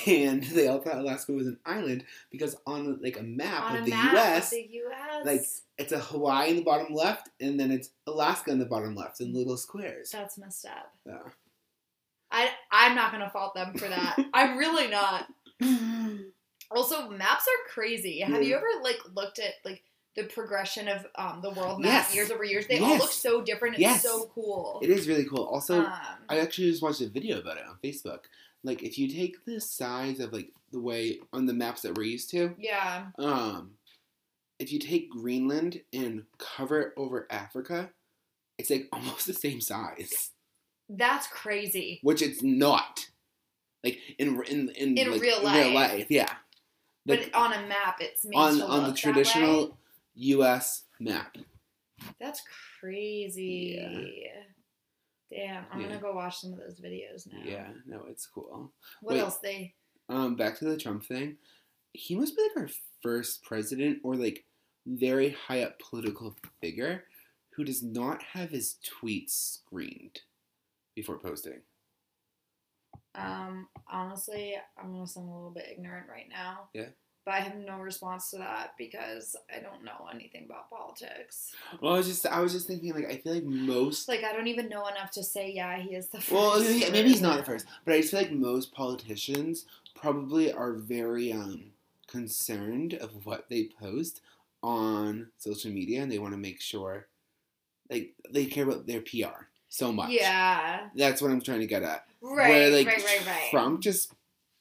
[0.06, 3.82] and they all thought Alaska was an island because on like a map On of
[3.82, 5.26] a the map U.S., of the U.S.
[5.26, 5.42] like,
[5.80, 9.20] it's a Hawaii in the bottom left, and then it's Alaska in the bottom left
[9.22, 10.12] in little squares.
[10.12, 10.94] that's messed up.
[11.06, 11.18] Yeah.
[12.32, 14.18] I I'm not gonna fault them for that.
[14.34, 15.28] I'm really not.
[16.76, 18.20] Also, maps are crazy.
[18.20, 19.84] Have you ever like looked at like
[20.16, 22.16] the progression of um the world map Yes.
[22.16, 22.68] years over years?
[22.68, 23.76] They all look so different.
[23.76, 24.04] It's Yes.
[24.04, 24.80] so cool.
[24.82, 25.44] It is really cool.
[25.46, 25.94] Also, um,
[26.30, 28.22] I actually just watched a video about it on Facebook.
[28.64, 32.04] Like, if you take the size of like the way on the maps that we're
[32.04, 33.08] used to, yeah.
[33.18, 33.72] um,
[34.60, 37.90] if you take Greenland and cover it over Africa,
[38.60, 40.32] it's like almost the same size,
[40.88, 42.00] That's crazy.
[42.04, 43.08] which it's not.
[43.84, 45.92] Like in in in, In like, real in real life.
[45.92, 46.32] life, yeah.
[47.06, 49.78] Like, but on a map, it's on on the traditional.
[50.16, 50.84] U.S.
[51.00, 51.38] map.
[52.20, 52.42] That's
[52.80, 53.78] crazy.
[53.80, 54.44] Yeah.
[55.32, 55.88] Damn, I'm Yeah.
[55.88, 57.40] gonna go watch some of those videos now.
[57.44, 58.74] Yeah, no, it's cool.
[59.02, 59.22] What Wait.
[59.22, 59.74] else they?
[60.10, 61.38] Um, back to the Trump thing.
[61.94, 62.70] He must be like our
[63.02, 64.44] first president or like
[64.86, 67.06] very high up political figure
[67.56, 70.20] who does not have his tweets screened
[70.96, 71.62] before posting.
[73.16, 76.70] Um, honestly, I'm gonna sound a little bit ignorant right now.
[76.74, 76.88] Yeah.
[77.24, 81.52] But I have no response to that because I don't know anything about politics.
[81.80, 84.34] Well, I was just I was just thinking like I feel like most Like I
[84.34, 86.32] don't even know enough to say yeah he is the first.
[86.32, 90.52] well maybe, maybe he's not the first, but I just feel like most politicians probably
[90.52, 91.66] are very um
[92.08, 94.22] concerned of what they post
[94.64, 97.08] on social media and they want to make sure
[97.90, 100.10] like they care about their PR so much.
[100.10, 100.88] Yeah.
[100.96, 102.06] That's what I'm trying to get at.
[102.22, 102.50] Right.
[102.50, 103.04] Where like right.
[103.04, 103.26] Right.
[103.28, 103.48] Right.
[103.52, 104.14] Trump just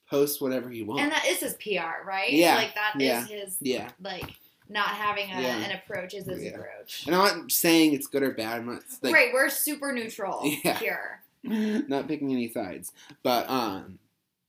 [0.08, 1.02] posts whatever he wants.
[1.02, 2.32] and that is his PR, right?
[2.32, 3.90] Yeah, Like that is yeah, his yeah.
[4.00, 4.34] like
[4.68, 5.56] not having a, Yeah.
[5.58, 6.50] an approach is his Yeah.
[6.50, 7.04] approach.
[7.06, 8.58] And I'm not saying it's good or bad.
[8.60, 10.78] I'm not like right, we're super neutral Yeah.
[10.78, 11.20] here.
[11.42, 12.92] not picking any sides.
[13.22, 13.98] But um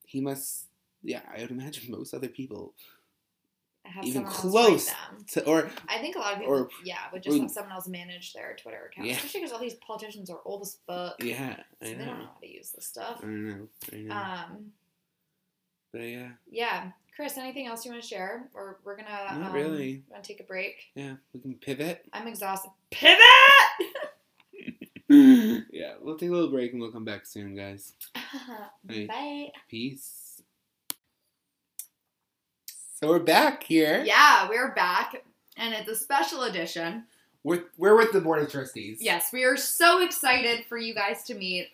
[0.05, 0.65] he must
[1.03, 2.73] yeah, I would imagine most other people
[4.03, 4.91] Even someone close.
[5.31, 7.73] to, or I think a lot of people, Or- yeah, would just or- have someone
[7.73, 9.15] else manage their Twitter account, Yeah.
[9.15, 11.21] especially because all these politicians are old as fuck.
[11.23, 13.19] yeah, so they don't know how to use this stuff.
[13.23, 13.67] I know.
[13.91, 14.15] I know.
[14.15, 14.71] Um,
[15.91, 19.53] but yeah, yeah, Chris, anything else you want to share, or we're gonna Not um,
[19.53, 20.03] really.
[20.09, 20.89] Gonna take a break.
[20.95, 22.05] yeah, we can pivot.
[22.13, 22.71] I'm exhausted.
[22.89, 23.19] Pivot.
[25.71, 27.93] yeah, we'll take a little break and we'll come back soon, guys.
[28.85, 29.51] Bye.
[29.69, 30.20] Peace.
[33.03, 34.03] So we're back here.
[34.05, 35.23] Yeah, we're back,
[35.57, 37.05] and it's a special edition.
[37.43, 38.99] We're, we're with the board of trustees.
[39.01, 41.69] Yes, we are so excited for you guys to meet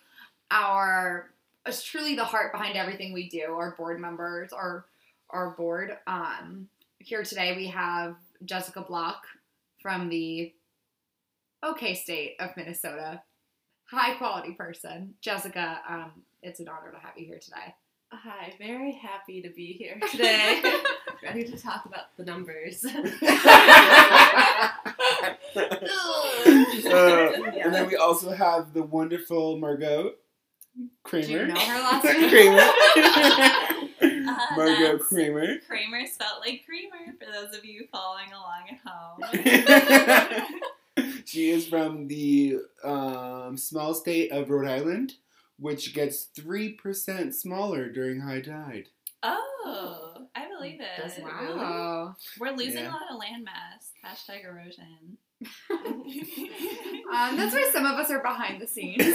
[0.51, 1.29] our
[1.65, 4.85] it's truly the heart behind everything we do, our board members, our
[5.29, 5.97] our board.
[6.07, 9.25] Um here today we have Jessica Block
[9.81, 10.53] from the
[11.61, 13.21] OK state of Minnesota.
[13.91, 15.15] High quality person.
[15.19, 17.75] Jessica, um, it's an honor to have you here today.
[18.11, 20.61] Hi, very happy to be here today.
[21.23, 22.85] Ready to talk about the numbers.
[26.87, 27.31] Uh,
[27.63, 30.13] And then we also have the wonderful Margot
[31.03, 31.25] Kramer.
[31.27, 32.29] Do you know her last name?
[32.29, 32.61] Kramer.
[34.31, 35.57] Uh, Margot Kramer.
[35.67, 39.19] Kramer spelled like creamer for those of you following along at home.
[41.25, 45.15] she is from the um, small state of Rhode Island,
[45.59, 48.89] which gets 3% smaller during high tide.
[49.23, 51.01] oh, I believe it.
[51.01, 52.15] Does it Wow.
[52.39, 52.91] We're losing Yeah.
[52.91, 53.91] a lot of landmass.
[54.05, 55.17] Hashtag erosion.
[57.07, 58.97] Um, that's why some of us are behind the scenes.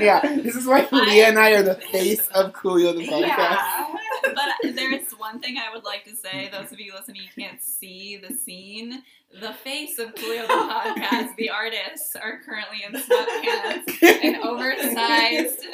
[0.00, 3.28] yeah, this is why Leah and I are the face of Coolio the podcast.
[3.28, 3.94] Yeah.
[4.34, 6.48] but there is one thing I would like to say.
[6.50, 9.02] Those of you listening, you can't see the scene.
[9.32, 15.64] The face of Coolio the podcast, the artists, are currently in sweatpants an oversized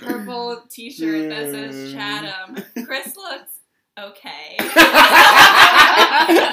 [0.00, 1.92] Purple T-shirt that says.
[1.92, 2.62] Chatham.
[2.84, 3.60] Chris looks
[3.98, 4.56] okay.
[4.60, 4.62] I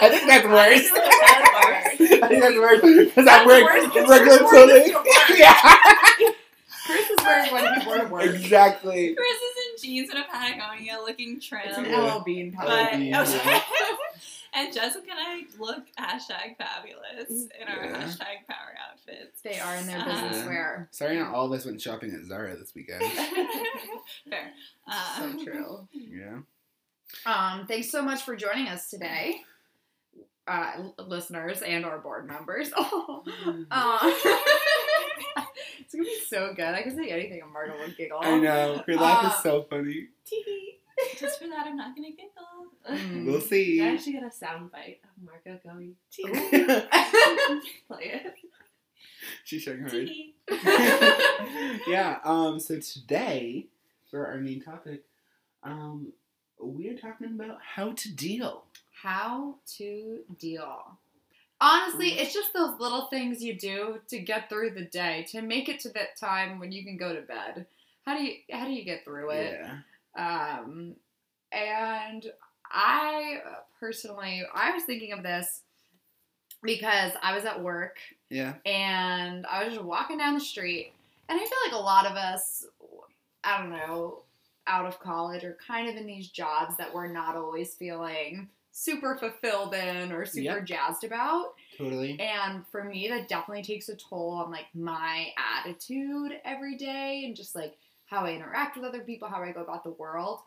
[0.10, 0.90] think that's worse.
[2.24, 4.78] I think that's worse because I'm wearing worse 'cause regular you're clothing.
[4.78, 5.06] it to work.
[5.38, 5.76] yeah,
[6.88, 8.24] Chris is wearing what he wore to work.
[8.36, 9.14] exactly.
[9.14, 11.62] Chris is in jeans and a Patagonia, looking trim.
[11.66, 13.24] It's an LL Bean But Patagonia.
[13.26, 13.62] Yeah.
[14.56, 18.02] and Jessica and I look hashtag fabulous in our Yeah.
[18.04, 19.42] hashtag power outfits.
[19.42, 20.88] They are in their Uh, business wear.
[20.92, 23.04] Sorry, not all of us went shopping at Zara this weekend.
[24.30, 24.54] Fair.
[25.18, 25.88] So Um, true.
[25.92, 26.40] Yeah.
[27.26, 29.42] Um, thanks so much for joining us today,
[30.48, 32.72] uh, listeners and our board members.
[32.76, 33.24] Oh,
[33.72, 34.00] uh,
[35.80, 36.66] it's gonna be so good.
[36.66, 38.20] I can say anything, and Margot would giggle.
[38.22, 38.84] I know.
[38.88, 40.08] Your laugh Uh, is so funny.
[41.18, 42.72] Just for that, I'm not gonna giggle.
[42.90, 43.26] Mm.
[43.26, 43.82] We'll see.
[43.82, 46.24] I actually got a sound bite of Margot going, "Tee."
[47.88, 48.34] play it.
[49.44, 49.90] She's showing her.
[49.90, 50.36] Tee.
[51.88, 52.20] yeah.
[52.24, 52.60] Um.
[52.60, 53.68] So today,
[54.10, 55.04] for our main topic,
[55.64, 56.14] um,
[56.60, 58.64] we're talking about how to deal.
[59.02, 60.98] How to deal.
[61.62, 65.70] Honestly, it's just those little things you do to get through the day, to make
[65.70, 67.66] it to that time when you can go to bed.
[68.06, 69.60] How do you how do you get through it?
[69.62, 69.78] Yeah.
[70.16, 70.96] Um,
[71.52, 72.26] and
[72.72, 73.40] I
[73.80, 75.62] personally, I was thinking of this
[76.64, 77.98] because I was at work
[78.30, 78.56] Yeah.
[78.66, 80.94] and I was just walking down the street,
[81.30, 82.66] and I feel like a lot of us,
[83.44, 84.24] I don't know,
[84.68, 89.16] out of college are kind of in these jobs that we're not always feeling super
[89.16, 90.66] fulfilled in or super Yep.
[90.66, 91.54] jazzed about.
[91.78, 92.20] Totally.
[92.20, 97.36] And for me, that definitely takes a toll on like my attitude every day and
[97.36, 100.42] just like how I interact with other people, how I go about the world.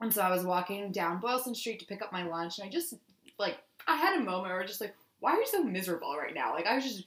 [0.00, 2.70] And so I was walking down Boylston Street to pick up my lunch, and I
[2.70, 2.94] just
[3.38, 6.16] like I had a moment where I was just like, why are you so miserable
[6.16, 6.54] right now?
[6.54, 7.04] Like I was just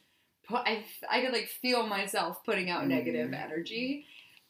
[0.47, 3.43] put I I could like feel myself putting out negative Mm.
[3.43, 4.05] energy.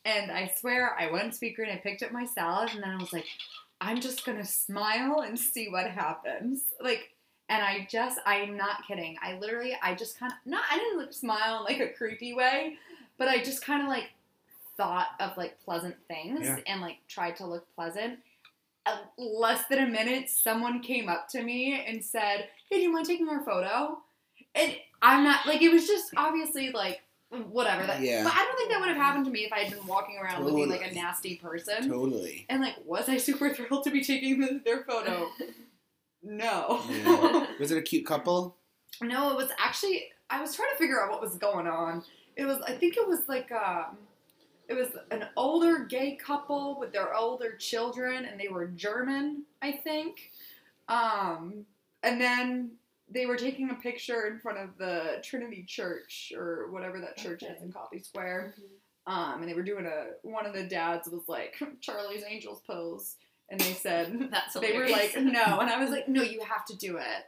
[0.05, 2.97] And I swear I went speaker and I picked up my salad and then I
[2.97, 3.25] was like,
[3.79, 6.63] I'm just gonna smile and see what happens.
[6.81, 7.11] Like
[7.47, 9.17] and I just I'm not kidding.
[9.23, 12.33] I literally I just kind of not I didn't like smile in like a creepy
[12.33, 12.75] way,
[13.17, 14.09] but I just kind of like
[14.77, 16.57] thought of like pleasant things Yeah.
[16.67, 18.19] and like tried to look pleasant.
[18.85, 22.91] Uh, less than a minute, someone came up to me and said, "Hey, do you
[22.91, 23.99] mind taking our photo?"
[24.55, 27.01] And I'm not like it was just obviously like
[27.49, 28.01] whatever that.
[28.01, 28.23] Yeah.
[28.23, 30.17] But I don't think that would have happened to me if I had been walking
[30.21, 31.87] around looking like a nasty person.
[31.89, 32.45] Totally.
[32.49, 35.29] And like, was I super thrilled to be taking the, their photo?
[36.21, 36.81] No.
[36.89, 37.47] Yeah.
[37.59, 38.55] Was it a cute couple?
[39.01, 42.03] no, it was actually I was trying to figure out what was going on.
[42.35, 43.97] It was I think it was like um
[44.67, 49.71] it was an older gay couple with their older children and they were German, I
[49.71, 50.31] think.
[50.87, 51.65] Um
[52.01, 52.71] and then
[53.09, 57.43] they were taking a picture in front of the Trinity Church or whatever that church
[57.43, 58.55] is in Copley Square.
[59.05, 63.15] Um, and they were doing a one of the dads was like Charlie's Angels pose,
[63.49, 66.65] and they said That's they were like no, and I was like no, you have
[66.65, 67.25] to do it.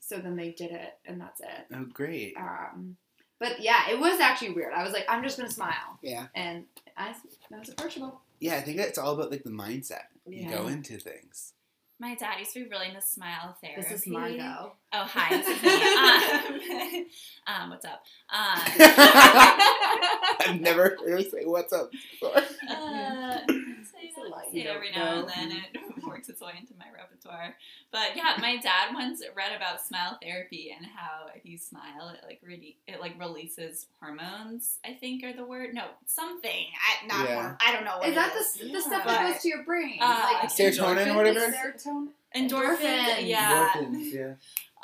[0.00, 1.66] So then they did it, and that's it.
[1.72, 2.36] Oh, great.
[2.36, 2.96] Um,
[3.44, 4.72] but yeah, it was actually weird.
[4.72, 6.26] I was like, I'm just gonna smile, Yeah.
[6.34, 6.64] and
[6.96, 7.14] I
[7.50, 8.20] that was approachable.
[8.40, 11.52] Yeah, I think it's all about like the mindset you go into things.
[12.00, 13.82] My dad used to be really into smile therapy.
[13.82, 14.72] This is Margot.
[14.92, 15.36] Oh, hi.
[15.36, 17.04] This.
[17.46, 18.02] Um, um, what's up?
[18.32, 18.60] Um,
[20.40, 22.36] I've never heard her say what's up before.
[22.36, 25.28] Uh, It's say, a lot say you it every don't now know.
[25.36, 27.56] and then it works its way into my repertoire.
[27.90, 32.24] But yeah, my dad once read about smile therapy and how if you smile, it
[32.26, 34.78] like re- it like releases hormones.
[34.84, 35.74] I think are the word.
[35.74, 36.66] No, something.
[36.76, 37.28] I not.
[37.28, 37.34] Yeah.
[37.42, 37.98] hor- I don't know.
[37.98, 38.52] What Is it that is.
[38.54, 39.98] the, the stuff that goes to your brain?
[40.00, 41.40] Uh, like Serotonin or whatever?
[41.40, 42.08] Serotonin.
[42.36, 42.78] endorphins?
[42.78, 43.26] endorphins.
[43.28, 43.70] Yeah.
[43.74, 44.34] Endorphins, yeah.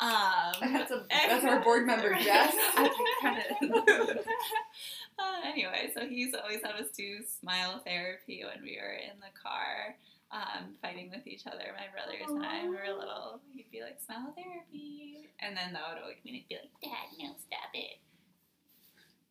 [0.01, 2.55] Um, That's a that's our board member Jess.
[5.21, 9.33] uh, anyway, so he's always had us do smile therapy when we were in the
[9.41, 9.97] car,
[10.33, 11.75] um, fighting with each other.
[11.77, 13.41] My brothers and I we were little.
[13.55, 15.29] He'd be like, smile therapy.
[15.41, 17.99] And then that would always mean he'd be like, Dad, no, stop it.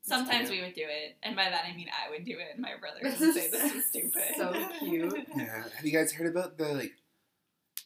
[0.02, 2.62] Sometimes we would do it, and by that I mean I would do it, and
[2.62, 4.22] my brothers would say this is stupid.
[4.38, 5.28] so cute.
[5.38, 5.64] Yeah.
[5.76, 6.94] Have you guys heard about the like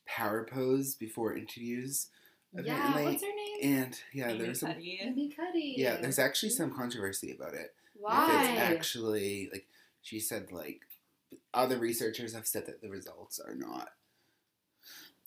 [0.06, 2.08] power pose before interviews?
[2.54, 3.78] Yeah, Apparently- what's her name?
[3.84, 5.00] And yeah, Amy there's some Cuddy.
[5.02, 5.76] Amy Cuddy.
[5.78, 7.74] yeah, there's actually some controversy about it.
[8.06, 8.50] If Why?
[8.52, 9.68] it's actually like
[10.02, 10.82] she said like
[11.54, 13.90] other researchers have said that the results are not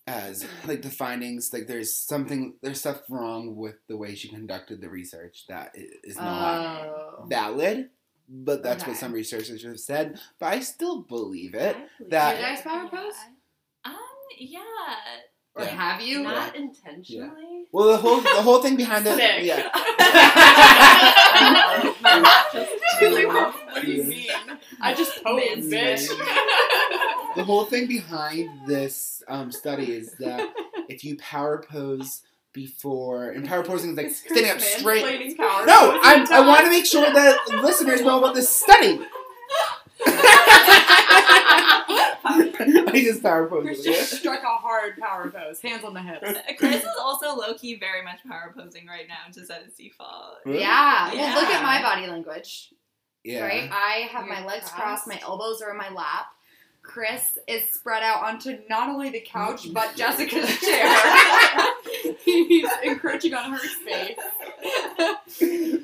[0.07, 4.81] as like the findings like there's something there's stuff wrong with the way she conducted
[4.81, 7.27] the research that i- not Oh.
[7.29, 7.91] valid
[8.29, 12.43] but that's what some researchers have said but i still believe it Did that you
[12.43, 13.15] guys power pose?
[13.85, 13.95] Um,
[14.39, 14.61] yeah.
[15.57, 15.71] Or Yeah.
[15.71, 16.23] have you?
[16.23, 17.65] Not intentionally.
[17.73, 19.45] well the whole the whole thing behind it Sick.
[19.45, 19.63] yeah
[23.27, 24.29] what, what do you mean?
[24.81, 26.09] I just pose, bitch.
[26.09, 27.37] bitch.
[27.37, 30.53] The whole thing behind this um, study is that
[30.89, 35.37] if you power pose before, and power posing is like Is standing up straight.
[35.37, 38.99] power No, I'm, I want to make sure that listeners know about this study.
[42.89, 43.67] I just power posed.
[43.67, 43.93] Chris Yeah.
[43.93, 46.39] just struck a hard power pose, hands on the hips.
[46.59, 50.39] Chris is also low key very much power posing right now, just at his default.
[50.45, 50.61] Really?
[50.61, 51.13] Yeah.
[51.13, 51.35] Yeah.
[51.35, 52.73] Well, look at my body language.
[53.25, 53.45] Yeah.
[53.45, 53.71] Right?
[53.73, 55.05] I have my You're legs crossed.
[55.05, 56.27] crossed, my elbows are in my lap.
[56.83, 60.97] Chris is spread out onto not only the couch but Jessica's chair.
[62.25, 64.17] He's encroaching on her space.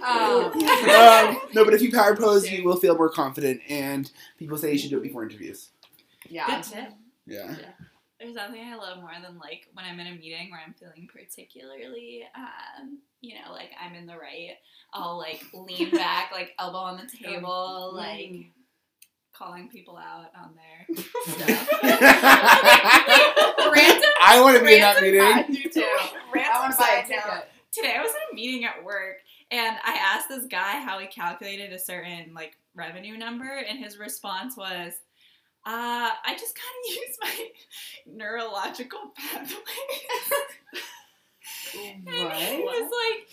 [0.01, 4.57] Um, um, no, but if you power pose, you will feel more confident, and people
[4.57, 5.71] say you should do it before interviews.
[6.33, 6.47] Yeah.
[6.47, 6.88] Good tip.
[7.27, 7.55] Yeah.
[8.18, 11.09] There's nothing I love more than like when I'm in a meeting where I'm feeling
[11.12, 14.53] particularly, um, you know, like I'm in the right.
[14.95, 18.47] I'll like lean back, like elbow on the table, like
[19.33, 21.68] calling people out on their stuff.
[21.83, 22.01] Random,
[24.23, 25.21] I want to be in that meeting.
[25.21, 25.83] I do too.
[25.83, 27.49] I Random want to buy a ticket.
[27.73, 29.16] Today I was in a meeting at work
[29.51, 33.99] and I asked this guy how he calculated a certain like revenue number and his
[33.99, 34.92] response was,
[35.64, 39.57] uh, I just kind of use my neurological pathway.
[41.75, 42.22] And he
[42.62, 43.29] was like,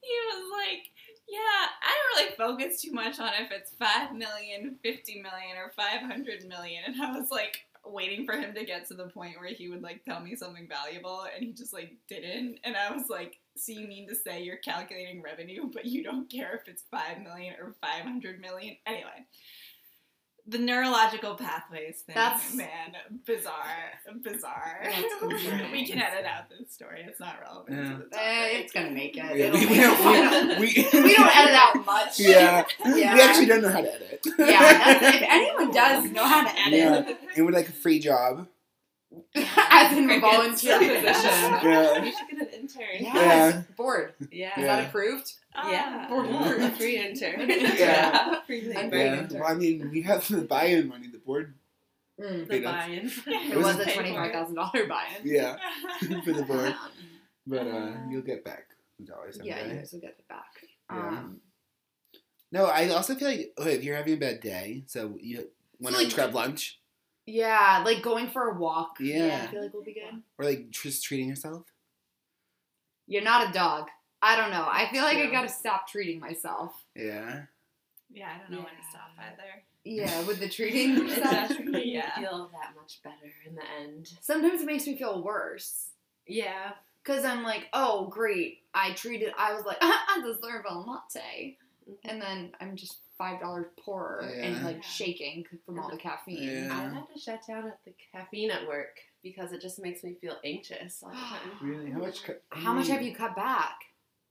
[0.00, 0.90] he was like,
[1.28, 5.72] yeah, I don't really focus too much on if it's 5 million, 50 million, or
[5.76, 6.82] 500 million.
[6.86, 9.82] And I was like, waiting for him to get to the point where he would
[9.82, 12.58] like tell me something valuable and he just like didn't.
[12.64, 16.30] And I was like, so you mean to say you're calculating revenue, but you don't
[16.30, 18.76] care if it's 5 million or 500 million?
[18.86, 19.26] Anyway.
[20.44, 24.80] The neurological pathways thing, That's- man, bizarre, bizarre.
[25.72, 27.92] We can edit out this story; it's not relevant Yeah.
[27.92, 28.60] to the Eh, topic.
[28.64, 29.18] it's gonna make it.
[29.18, 30.58] Yeah, It'll we, make we it don't,
[30.94, 32.18] we, we don't edit out much.
[32.18, 32.64] Yeah.
[32.84, 33.14] Yeah.
[33.14, 34.26] We actually don't know how to edit.
[34.36, 37.14] Yeah, if anyone does know how to edit, Yeah.
[37.36, 38.48] And we're like a free job.
[39.34, 41.02] as in a volunteer position.
[41.62, 42.02] Yeah.
[42.04, 42.86] You should get an intern.
[43.00, 43.14] Yes.
[43.54, 43.62] Yeah.
[43.76, 44.14] Board.
[44.30, 44.58] Yeah.
[44.60, 45.32] Is that approved?
[45.54, 46.06] Yeah.
[46.08, 46.44] Board Yeah.
[46.44, 46.64] approved.
[46.64, 47.48] A free intern.
[47.48, 48.40] Yeah.
[48.46, 48.96] Free I'm labor.
[49.30, 49.40] Yeah.
[49.40, 51.08] Well, I mean, we have the buy-in money.
[51.08, 51.54] The board.
[52.20, 52.48] Mm.
[52.48, 53.10] The buy-in.
[53.26, 55.22] It was a twenty-five thousand dollar buy-in.
[55.26, 55.56] Yeah.
[56.24, 56.74] for the board.
[57.46, 58.66] But uh, you'll get back
[58.98, 59.50] the dollars someday.
[59.50, 60.52] Yeah, you guys will get it back.
[60.90, 61.08] Yeah.
[61.08, 61.40] Um,
[62.52, 65.48] No, I also feel like okay, if you're having a bad day, so you
[65.80, 66.78] want to like- grab lunch
[67.26, 68.96] yeah, like going for a walk.
[69.00, 69.44] Yeah.
[69.48, 70.22] I feel like we'll be good.
[70.38, 71.64] or like just treating yourself.
[73.06, 73.88] You're not a dog.
[74.20, 74.66] I don't know.
[74.70, 76.72] I feel like I gotta stop treating myself.
[76.94, 77.42] Yeah.
[78.12, 79.62] Yeah, I don't know when to stop either.
[79.84, 81.50] Yeah, with the treating It stuff.
[81.58, 82.14] you Yeah.
[82.18, 84.10] feel that much better in the end.
[84.20, 85.88] Sometimes it makes me feel worse.
[86.26, 86.72] Yeah.
[87.04, 89.32] Cause I'm like, oh great, I treated.
[89.36, 91.58] I was like, I deserve a latte,
[91.90, 92.08] mm-hmm.
[92.08, 96.66] and then I'm just five dollars poorer and like shaking from all the caffeine.
[96.66, 96.76] Yeah.
[96.76, 100.16] I had to shut down at the caffeine at work because it just makes me
[100.20, 101.38] feel anxious all the time.
[101.62, 101.90] Really?
[101.92, 102.24] How much?
[102.24, 103.06] cu- How much have mm.
[103.06, 103.78] you cut back?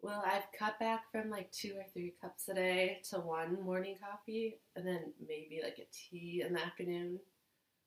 [0.02, 3.96] Well, I've cut back from like two or three cups a day to one morning
[4.02, 7.20] coffee, and then maybe like a tea in the afternoon.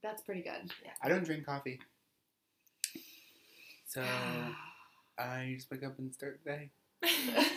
[0.03, 0.71] That's pretty good.
[0.83, 0.93] Yeah.
[1.03, 1.81] I don't drink coffee.
[3.87, 4.03] So
[5.19, 6.71] I just wake up and start the day.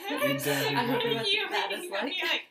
[0.09, 0.75] Exactly.
[0.75, 2.31] I hope You what that making is me like.
[2.31, 2.41] like,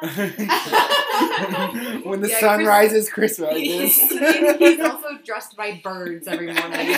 [2.04, 3.96] when the Yeah, sun Chris- rises, Chris rises.
[4.58, 6.96] He's also dressed by birds every morning.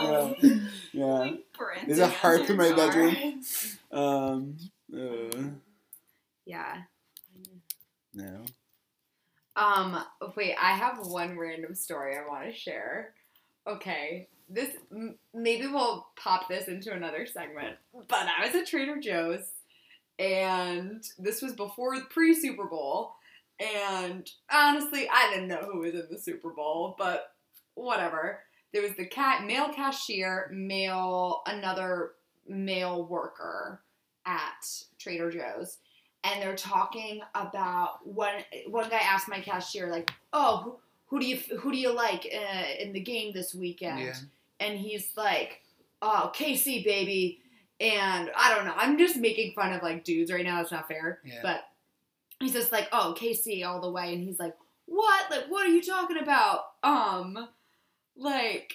[0.00, 0.32] Yeah.
[0.92, 1.04] yeah.
[1.04, 1.44] like
[1.86, 3.42] There's a harp in my bedroom.
[3.92, 4.56] Um.
[4.92, 5.48] Uh,
[6.46, 6.82] yeah.
[8.14, 8.44] no.
[9.56, 10.02] Um.
[10.36, 13.12] Wait, I have one random story I want to share.
[13.66, 17.76] Okay, this m- maybe we'll pop this into another segment.
[18.08, 19.40] But I was at Trader Joe's,
[20.18, 23.14] and this was before pre Super Bowl.
[23.60, 27.32] And honestly, I didn't know who was in the Super Bowl, but
[27.74, 28.40] whatever.
[28.72, 32.12] There was the cat male cashier, male another
[32.46, 33.80] male worker
[34.26, 34.66] at
[34.98, 35.78] Trader Joe's,
[36.22, 38.34] and they're talking about one.
[38.68, 40.76] One guy asked my cashier like, "Oh, who,
[41.06, 44.14] who do you who do you like uh, in the game this weekend?" Yeah.
[44.60, 45.62] and he's like,
[46.02, 47.40] "Oh, KC baby,"
[47.80, 48.74] and I don't know.
[48.76, 50.60] I'm just making fun of like dudes right now.
[50.60, 51.40] It's not fair, Yeah.
[51.42, 51.60] but
[52.40, 54.54] he's just like, "Oh, KC all the way," and he's like,
[54.86, 55.30] "What?
[55.30, 57.48] Like, what are you talking about?" Um,
[58.16, 58.74] like,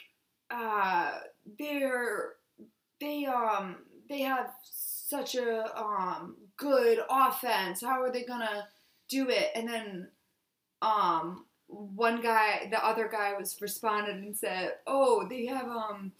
[0.50, 1.12] uh,
[1.60, 2.34] they're
[3.00, 3.78] they um
[4.10, 7.82] they have such a um good offense.
[7.82, 8.68] How are they gonna
[9.10, 9.50] do it?
[9.56, 10.08] And then
[10.82, 16.12] um one guy the other guy was responded and said oh they have um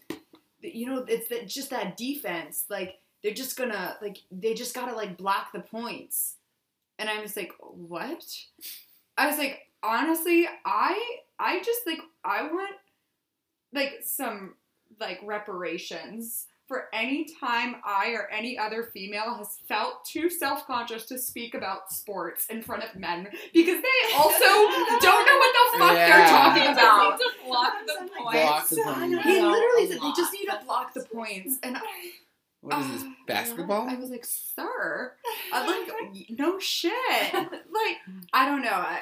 [0.64, 4.94] you know it's that just that defense like they're just gonna like they just gotta
[4.94, 6.36] like block the points
[6.98, 8.24] And I'm just like, what?
[9.18, 12.76] I was like, honestly, I I just like I want
[13.72, 14.54] like some
[15.00, 21.18] like reparations for any time I or any other female has felt too self-conscious to
[21.18, 24.38] speak about sports in front of men because they also
[25.00, 26.08] don't know what the fuck Yeah.
[26.16, 27.10] they're talking They about.
[27.12, 28.42] need to block the points.
[28.42, 29.20] Block the.
[29.24, 31.80] He literally said they just need to block the points, and I,
[32.60, 33.02] What is this?
[33.24, 33.88] Uh, Basketball?
[33.88, 35.12] I was like, sir,
[35.52, 36.92] I like no shit.
[37.32, 37.96] Like
[38.32, 38.70] I don't know.
[38.70, 39.00] I,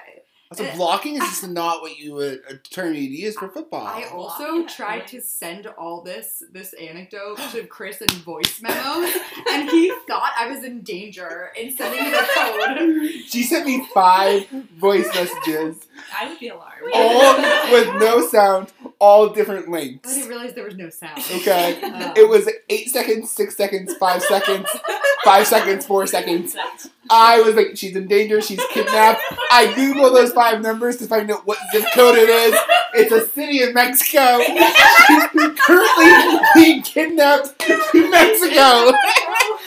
[0.54, 0.76] So eh.
[0.76, 3.86] blocking is just not what you would a term you'd use for football.
[3.86, 9.14] I also tried to send all this this anecdote to Chris in voice memos,
[9.50, 13.10] and he thought I was in danger in sending me the code.
[13.28, 14.48] she sent me five
[14.78, 15.76] voice messages,
[16.14, 16.90] I would be alarmed.
[16.94, 18.72] all with no sound,
[19.02, 20.08] all different lengths.
[20.08, 21.18] I didn't realize there was no sound.
[21.18, 21.80] Okay.
[21.82, 22.12] Oh.
[22.16, 24.68] It was eight seconds, six seconds, five seconds,
[25.24, 26.56] five seconds, four seconds.
[27.10, 29.20] I was like, she's in danger, she's kidnapped.
[29.50, 32.54] I Googled those five numbers to find out what zip code it is.
[32.94, 34.38] It's a city in Mexico.
[34.38, 38.54] She's currently being kidnapped to Mexico.
[38.54, 39.58] Oh.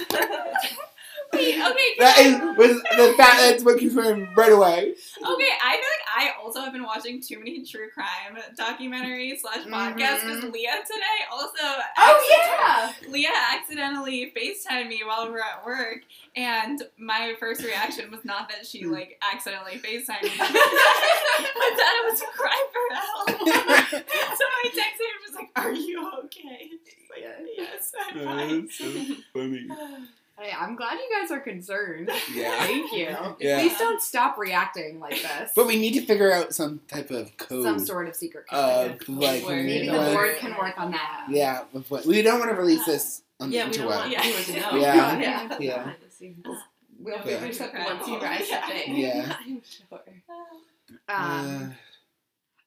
[1.36, 1.92] Wait, okay.
[2.00, 4.80] That is was the fact that's what confirmed right away.
[4.92, 9.66] Okay, I feel like I also have been watching too many true crime documentaries slash
[9.68, 10.54] podcasts because Mhm.
[10.54, 11.82] Leah today also.
[11.98, 12.94] Oh yeah.
[13.12, 16.00] Leah accidentally FaceTimed me while we were at work,
[16.36, 22.12] and my first reaction was not that she like accidentally FaceTimed me, but that it
[22.12, 23.30] was a cry for help.
[24.38, 27.26] so I texted her and was like, "Are you okay?" She's like,
[27.58, 29.16] "Yes, I'm fine."
[30.78, 30.98] so funny.
[30.98, 32.10] Hey, I'm glad you guys are concerned.
[32.34, 32.64] Yeah.
[32.66, 33.16] Thank you.
[33.40, 33.60] Yeah.
[33.62, 35.52] Please don't stop reacting like this.
[35.56, 37.64] But we need to figure out some type of code.
[37.64, 39.02] some sort of secret code.
[39.02, 39.66] of like Word.
[39.66, 41.28] Maybe the when- board can work on that.
[41.30, 44.22] Yeah, what we don't want to release this on Yeah, the we don't want Yeah.
[44.22, 44.78] to know.
[44.78, 45.20] Yeah.
[45.20, 45.58] Yeah.
[45.60, 45.78] Yeah.
[46.20, 46.46] Behind.
[47.00, 47.98] We'll figure True something crime.
[47.98, 48.22] Once you out.
[48.24, 48.58] rise Yeah.
[48.66, 48.72] up.
[48.88, 49.36] Yeah.
[49.46, 50.00] I'm sure.
[51.10, 51.74] Um,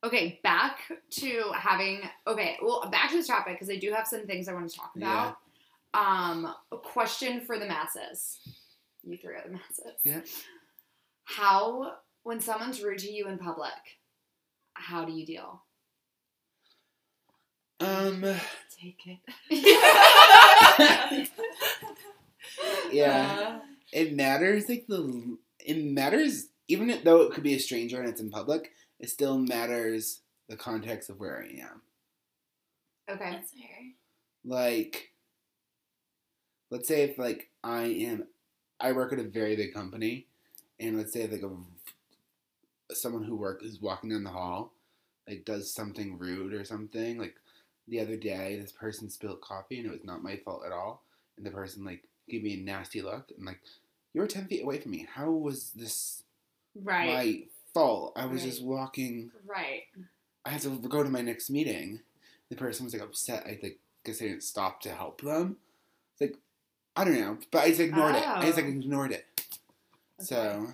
[0.04, 0.78] okay, back
[1.10, 2.02] to having.
[2.26, 4.76] Okay, well, back to this topic because I do have some things I want to
[4.76, 5.38] talk about.
[5.94, 8.38] Um, a question for the masses.
[9.02, 10.00] You three are the masses.
[10.04, 10.20] Yeah.
[11.24, 13.70] How, when someone's rude to you in public,
[14.74, 15.62] how do you deal?
[17.80, 18.24] Um.
[18.80, 19.20] Take
[19.50, 21.28] it.
[22.92, 23.60] Yeah.
[23.92, 24.68] It matters.
[24.68, 25.38] Like the.
[25.60, 28.70] It matters, even though it could be a stranger and it's in public.
[28.98, 31.82] It still matters the context of where I am.
[33.10, 33.30] Okay.
[33.30, 33.92] That's fair.
[34.44, 35.10] Like.
[36.70, 38.26] Let's say if like I am,
[38.80, 40.26] I work at a very big company,
[40.78, 41.50] and let's say like a
[42.94, 44.72] someone who work is walking down the hall,
[45.28, 47.18] like does something rude or something.
[47.18, 47.34] Like
[47.86, 51.02] the other day, this person spilled coffee and it was not my fault at all.
[51.36, 53.60] And the person like gave me a nasty look and like,
[54.14, 55.06] you were ten feet away from me.
[55.12, 56.22] How was this
[56.74, 57.06] Right.
[57.06, 57.42] my
[57.74, 58.12] fault?
[58.16, 58.50] I was Right.
[58.50, 59.30] just walking.
[59.46, 59.84] Right.
[60.44, 62.00] I had to go to my next meeting.
[62.48, 63.46] The person was like upset.
[63.46, 65.58] I like guess I didn't stop to help them.
[66.12, 66.40] It's like
[66.98, 68.26] I don't know, but I just ignored it.
[68.26, 68.70] I just like Oh.
[68.70, 69.24] ignored it.
[70.18, 70.66] So,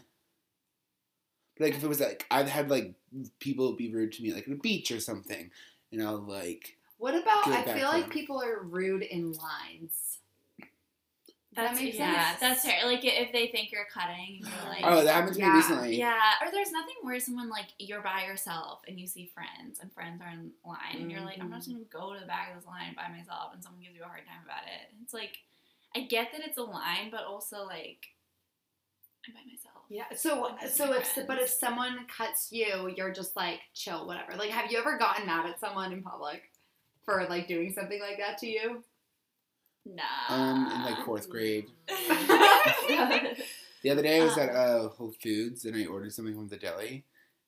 [1.59, 2.95] but like if it was like I've had like
[3.41, 5.51] people be rude to me like at a beach or something,
[5.93, 7.45] and I'll like What about?
[7.45, 8.11] Give it I feel like them.
[8.11, 10.18] people are rude in lines.
[11.55, 12.41] That's that makes yeah, sense?
[12.41, 12.87] that's fair.
[12.87, 15.51] Like if they think you're cutting, you're like, oh that happened to Yeah.
[15.51, 15.97] me recently.
[15.99, 19.79] Yeah, or there's nothing worse than when like you're by yourself and you see friends
[19.81, 21.79] and friends are in line and you're like, I'm not mm-hmm.
[21.79, 24.03] just gonna go to the back of this line by myself and someone gives you
[24.03, 24.91] a hard time about it.
[25.03, 25.39] It's like
[25.97, 28.07] I get that it's a line, but also like
[29.26, 29.84] I'm by myself.
[29.88, 30.05] Yeah.
[30.16, 34.36] So And so my if but if someone cuts you, you're just like chill, whatever.
[34.36, 36.42] Like, have you ever gotten mad at someone in public
[37.05, 38.82] for like doing something like that to you?
[39.86, 40.03] Nah.
[40.28, 41.66] Um, in like fourth grade.
[43.84, 46.57] The other day I was at uh, Whole Foods and I ordered something from the
[46.57, 47.05] deli,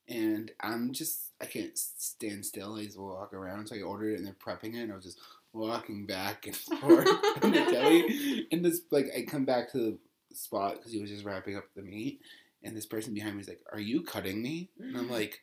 [0.07, 2.77] and I'm just I can't stand still.
[2.77, 5.05] I just walk around, so I ordered it and they're prepping it, and I was
[5.05, 5.19] just
[5.57, 9.99] walking back and forth from the deli, and this like I come back to the
[10.35, 12.21] spot because he was just wrapping up the meat,
[12.63, 15.43] and this person behind me is like, "Are you cutting me?" And I'm like,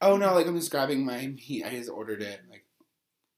[0.00, 1.64] "Oh no, like I'm just grabbing my meat.
[1.64, 2.40] I just ordered it.
[2.48, 2.64] Like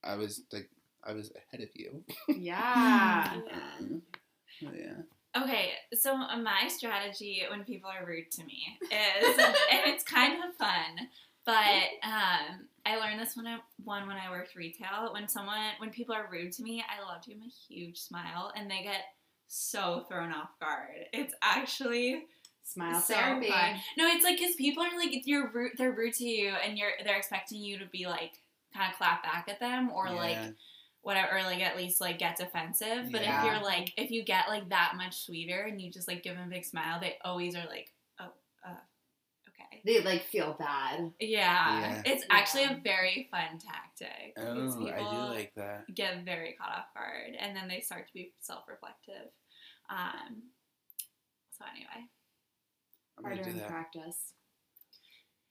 [0.04, 0.70] I was like
[1.04, 3.32] I was ahead of you." Yeah.
[3.78, 4.02] Um,
[4.64, 5.02] oh, yeah.
[5.36, 9.54] Okay, so my strategy when people are rude to me is, and
[9.86, 11.08] it's kind of fun,
[11.44, 11.54] but
[12.02, 15.12] um, I learned this when I one when I worked retail.
[15.12, 17.98] When someone, when people are rude to me, I love to give them a huge
[17.98, 19.02] smile, and they get
[19.48, 21.06] so thrown off guard.
[21.12, 22.24] It's actually
[22.62, 23.48] Smile so therapy.
[23.48, 23.76] fun.
[23.98, 26.92] No, it's like because people are like you're rude, they're rude to you, and you're
[27.04, 28.32] they're expecting you to be like
[28.72, 30.38] kind of clap back at them or like
[31.02, 33.10] whatever, or like at least like get defensive.
[33.10, 33.38] But Yeah.
[33.40, 36.36] if you're like, if you get like that much sweeter and you just like give
[36.36, 37.90] them a big smile, they always are like, okay.
[39.84, 41.12] They like feel bad.
[41.20, 42.02] Yeah, Yeah.
[42.04, 44.34] it's actually a very fun tactic.
[44.36, 45.92] Oh, I do like that.
[45.94, 49.30] Get very caught off guard, and then they start to be self-reflective.
[49.88, 50.42] Um,
[51.52, 52.06] so anyway,
[53.18, 53.68] I'm gonna Harder do in that.
[53.68, 54.32] practice.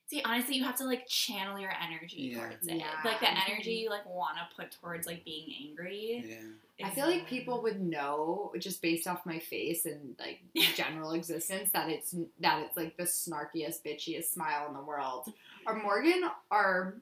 [0.09, 2.39] See, honestly, you have to like channel your energy Yeah.
[2.39, 2.75] towards it.
[2.77, 2.85] Yeah.
[3.05, 6.23] Like the energy you like want to put towards like being angry.
[6.27, 6.87] Yeah.
[6.87, 10.39] I feel like people would know just based off my face and like
[10.75, 15.31] general existence that it's that it's like the snarkiest, bitchiest smile in the world.
[15.67, 16.95] Our Morgan, our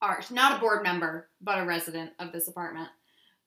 [0.00, 2.88] our not a board member, but a resident of this apartment,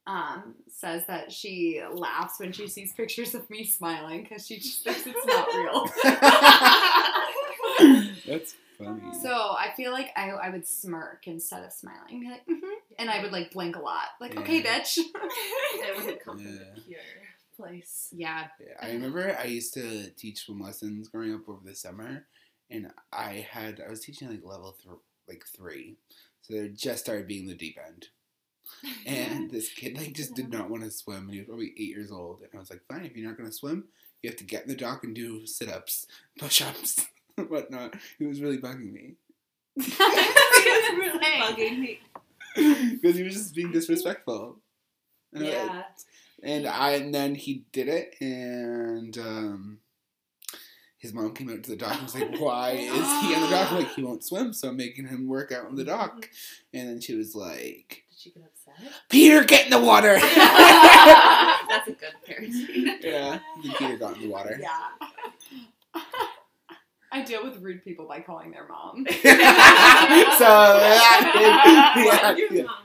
[0.07, 4.83] um, says that she laughs when she sees pictures of me smiling because she just
[4.83, 5.89] thinks it's not real.
[8.27, 9.01] That's funny.
[9.21, 13.09] so I feel like I, I would smirk instead of smiling, Be like, "Mhm," and
[13.09, 14.97] I would like blink a lot, like okay, bitch.
[15.77, 16.61] It wouldn't come from Yeah.
[16.75, 16.99] a pure
[17.57, 18.09] place.
[18.11, 22.25] yeah, Yeah, I remember I used to teach swim lessons growing up over the summer,
[22.69, 24.95] and I had I was teaching like level th-
[25.27, 25.95] like three,
[26.41, 28.07] so they just started being the deep end.
[29.05, 31.89] And this kid like just did not want to swim, and he was probably eight
[31.89, 32.41] years old.
[32.41, 33.85] And I was like, "Fine, if you're not gonna swim,
[34.21, 36.07] you have to get in the dock and do sit ups,
[36.37, 37.05] push ups,
[37.37, 39.15] whatnot." He was really bugging me
[39.75, 41.99] he was really bugging me.
[42.55, 44.59] because he was just being disrespectful.
[45.33, 45.83] And I- Yeah.
[46.43, 49.79] And I and then he did it, and um,
[50.97, 53.47] his mom came out to the dock and was like, "Why is he on the
[53.49, 53.71] dock?
[53.71, 56.29] I'm like he won't swim, so I'm making him work out on the dock."
[56.73, 58.93] And then she was like, Did she get upset?
[59.09, 63.01] "Peter, get in the water!" That's a good parenting.
[63.01, 63.39] yeah,
[63.77, 64.59] Peter got in the water.
[64.61, 66.01] Yeah.
[67.15, 69.05] I deal with rude people by calling their mom.
[69.09, 70.33] so that
[71.95, 72.63] is, yeah, Your yeah.
[72.63, 72.75] mom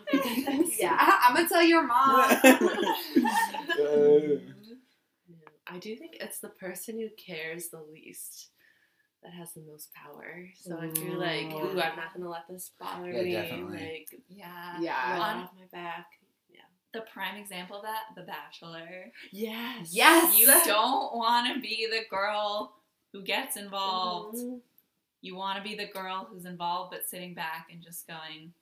[0.79, 2.31] yeah, I'm gonna tell your mom.
[5.67, 8.49] I do think it's the person who cares the least
[9.23, 10.45] that has the most power.
[10.55, 11.77] So if you're like, Ooh.
[11.77, 13.33] ooh, I'm not gonna let this bother Yeah, me.
[13.33, 14.07] definitely.
[14.13, 14.77] Like, Yeah.
[14.81, 15.13] Yeah.
[15.15, 16.07] roll On off my back.
[16.49, 16.61] Yeah.
[16.93, 19.13] the prime example of that, The Bachelor.
[19.33, 19.91] Yes.
[19.93, 20.39] Yes.
[20.39, 22.77] You don't want to be the girl
[23.13, 24.39] who gets involved.
[24.39, 24.61] Mhm.
[25.23, 28.53] You want to be the girl who's involved but sitting back and just going,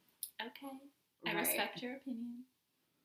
[0.40, 0.72] okay,
[1.26, 1.46] I Right.
[1.46, 2.44] respect your opinion.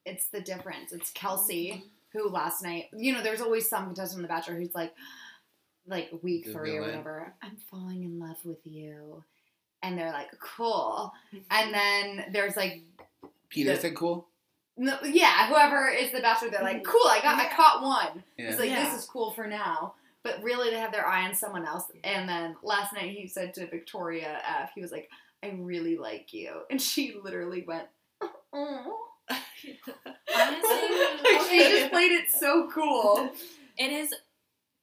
[0.05, 0.91] It's the difference.
[0.91, 1.87] It's Kelsey mm-hmm.
[2.19, 4.93] who last night, you know, there's always some contestant on The Bachelor who's like,
[5.85, 7.33] like week The three or whatever.
[7.41, 9.23] I'm falling in love with you,
[9.81, 11.11] and they're like, cool.
[11.33, 11.43] Mm-hmm.
[11.51, 12.81] And then there's like,
[13.49, 14.27] Peter The- said, "Cool."
[14.77, 16.91] no, yeah, whoever is the Bachelor, they're like, mm-hmm.
[16.91, 17.05] cool.
[17.07, 18.23] I got, I caught one.
[18.37, 18.49] Yeah.
[18.49, 18.85] It's like Yeah.
[18.85, 19.93] this is cool for now.
[20.23, 21.85] But really, they have their eye on someone else.
[22.03, 25.09] And then last night, he said to Victoria F, he was like,
[25.43, 27.87] "I really like you," and she literally went,
[28.53, 28.99] "Oh."
[30.35, 33.31] Honestly, she just played it so cool.
[33.77, 34.13] it is.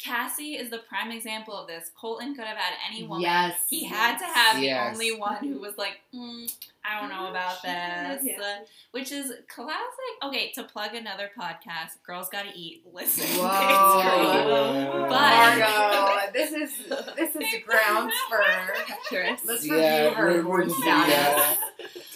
[0.02, 1.90] Cassie is the prime example of this.
[2.00, 3.20] Colton could have had any woman.
[3.22, 3.54] Yes.
[3.68, 4.96] He had to have Yes.
[4.96, 6.50] the only one who was like, mm,
[6.84, 8.22] I don't know about this.
[8.24, 8.40] Yeah.
[8.42, 9.74] Uh, which is classic.
[10.24, 12.82] Okay, to plug another podcast, Girls Gotta Eat.
[12.92, 13.26] Listen.
[13.38, 13.46] Whoa.
[13.46, 14.44] It's great.
[14.46, 15.06] Whoa.
[15.10, 16.70] But- Margot, this is
[17.16, 18.42] this is grounds for
[19.44, 21.14] let's Yeah, review her we're- board status.
[21.14, 21.56] yeah.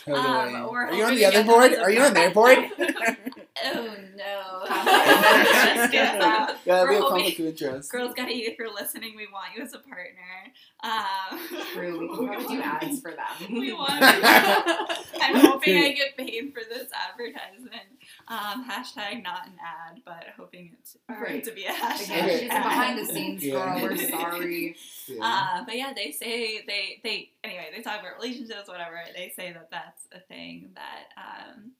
[0.07, 0.55] Totally.
[0.55, 1.73] Um, we're you on the other board?
[1.73, 2.59] them as a Are you on their board?
[3.65, 4.65] Oh no.
[4.69, 6.57] yeah, Get out.
[6.65, 7.91] that'll be We're a hoping- conflict of interest.
[7.91, 10.53] Girls Gotta Eat, if you're listening, we want you as a partner.
[10.83, 11.39] Um,
[11.73, 13.53] True, we can probably do ads for them.
[13.59, 17.83] We want I'm hoping I get paid for this advertisement.
[18.29, 21.37] Um, hashtag not an ad, but hoping it's for Right.
[21.37, 22.23] it to be a hashtag.
[22.25, 22.39] Okay.
[22.41, 23.79] she's a behind the scenes Yeah.
[23.79, 23.83] girl.
[23.89, 24.77] We're sorry.
[25.07, 25.19] Yeah.
[25.23, 29.01] Uh, but yeah, they say they they anyway they talk about relationships, whatever.
[29.15, 31.73] They say that that's a thing that um,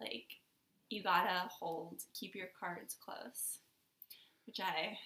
[0.00, 0.26] like
[0.90, 3.58] you gotta hold, keep your cards close,
[4.46, 4.96] which I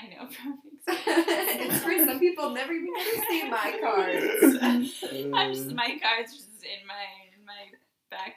[0.00, 1.74] I know from experience.
[1.74, 4.58] it's for some people never even get to see my cards.
[4.62, 4.84] I'm
[5.54, 7.04] just my cards just in my
[7.36, 7.64] in my
[8.10, 8.36] back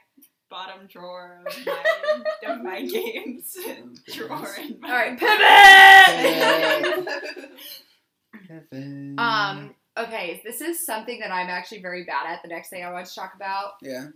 [0.49, 1.83] bottom drawer of my,
[2.53, 3.55] of my games
[4.13, 4.53] drawer.
[4.59, 5.39] In my All right, pivot.
[8.47, 9.15] Kevin.
[9.17, 9.75] um.
[9.97, 12.41] Okay, this is something that I'm actually very bad at.
[12.41, 13.73] The next thing I want to talk about.
[13.81, 14.07] Yeah.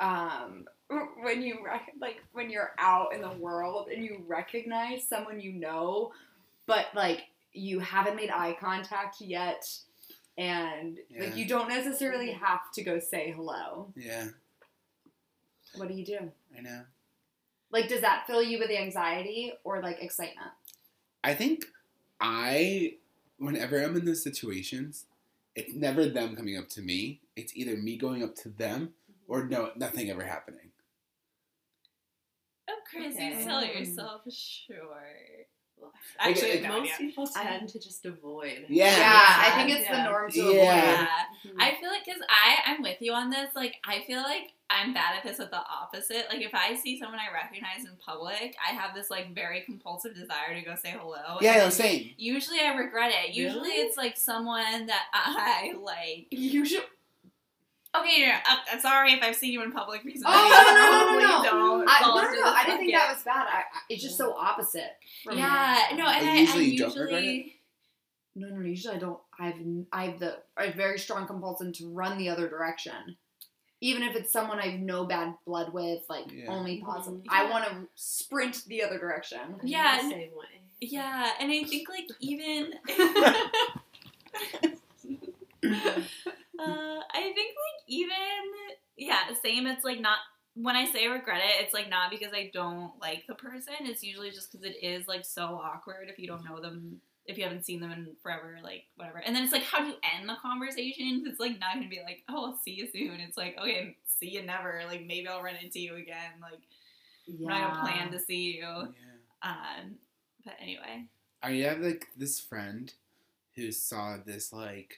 [0.00, 0.64] um
[1.22, 5.52] when you rec- like when you're out in the world and you recognize someone you
[5.52, 6.12] know
[6.66, 7.22] but like
[7.52, 9.68] you haven't made eye contact yet
[10.38, 11.24] and Yeah.
[11.24, 14.28] like you don't necessarily have to go say hello Yeah.
[15.76, 16.18] what do you do
[16.56, 16.82] I know.
[17.70, 20.50] like does that fill you with anxiety or like excitement
[21.22, 21.66] I think
[22.18, 22.94] I,
[23.38, 25.04] whenever I'm in those situations,
[25.54, 27.20] it's never them coming up to me.
[27.36, 28.90] It's either me going up to them
[29.28, 30.69] or no, nothing ever happening.
[32.90, 33.36] Chris, Okay.
[33.38, 34.76] you sell yourself sure.
[36.18, 36.96] Actually, Okay, most yeah.
[36.98, 38.66] people tend to just avoid.
[38.68, 38.94] Yeah.
[38.98, 40.44] Yeah, I think it's the norm to Yeah.
[40.44, 40.58] avoid.
[40.64, 41.06] Yeah.
[41.46, 41.56] Mhm.
[41.58, 43.54] I feel like because I I'm with you on this.
[43.56, 46.26] Like I feel like I'm bad at this with the opposite.
[46.28, 50.14] Like if I see someone I recognize in public, I have this like very compulsive
[50.14, 51.38] desire to go say hello.
[51.40, 52.10] Yeah, and no, then same.
[52.18, 53.30] Usually I regret it.
[53.34, 53.82] Usually Really?
[53.82, 56.26] it's like someone that I like.
[56.30, 56.84] You should.
[57.98, 60.32] Okay, yeah, uh, I'm sorry if I've seen you in public recently.
[60.32, 61.42] Oh, no, no, no, no, no.
[61.78, 62.54] Don't I, no, no, no.
[62.54, 63.46] I didn't think that was bad.
[63.48, 64.92] I, I, it's just so opposite.
[65.24, 67.56] from Yeah, no, and But I usually I you don't usually.
[68.36, 68.62] No, no, no.
[68.64, 69.18] Usually I don't.
[69.40, 69.54] I've
[69.92, 73.16] I have the I have very strong compulsion to run the other direction,
[73.80, 76.44] even if it's someone I have no bad blood with, like Yeah.
[76.48, 77.20] only positive.
[77.22, 77.26] Mhm.
[77.28, 79.40] I want to sprint the other direction.
[79.60, 80.60] I'm Yeah, the same way.
[80.80, 82.72] Yeah, and I think like even
[86.60, 88.16] uh, I think like even
[88.96, 89.66] yeah, same.
[89.66, 90.18] It's like not
[90.54, 93.74] when I say regret it, it's like not because I don't like the person.
[93.80, 97.38] It's usually just because it is like so awkward if you don't know them, if
[97.38, 99.18] you haven't seen them in forever, like whatever.
[99.24, 101.24] And then it's like, how do you end the conversation?
[101.26, 103.20] It's like not gonna be like, oh, I'll see you soon.
[103.20, 104.82] It's like, okay, see you never.
[104.86, 106.32] Like maybe I'll run into you again.
[106.42, 106.60] Like
[107.28, 108.62] I'm not gonna plan to see you.
[108.62, 109.50] Yeah.
[109.50, 109.94] Um,
[110.44, 111.06] but anyway.
[111.42, 112.92] I have like this friend
[113.56, 114.96] who saw this like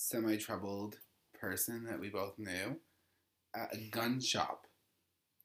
[0.00, 0.96] semi troubled
[1.40, 2.76] person that we both knew
[3.54, 4.66] at a gun shop.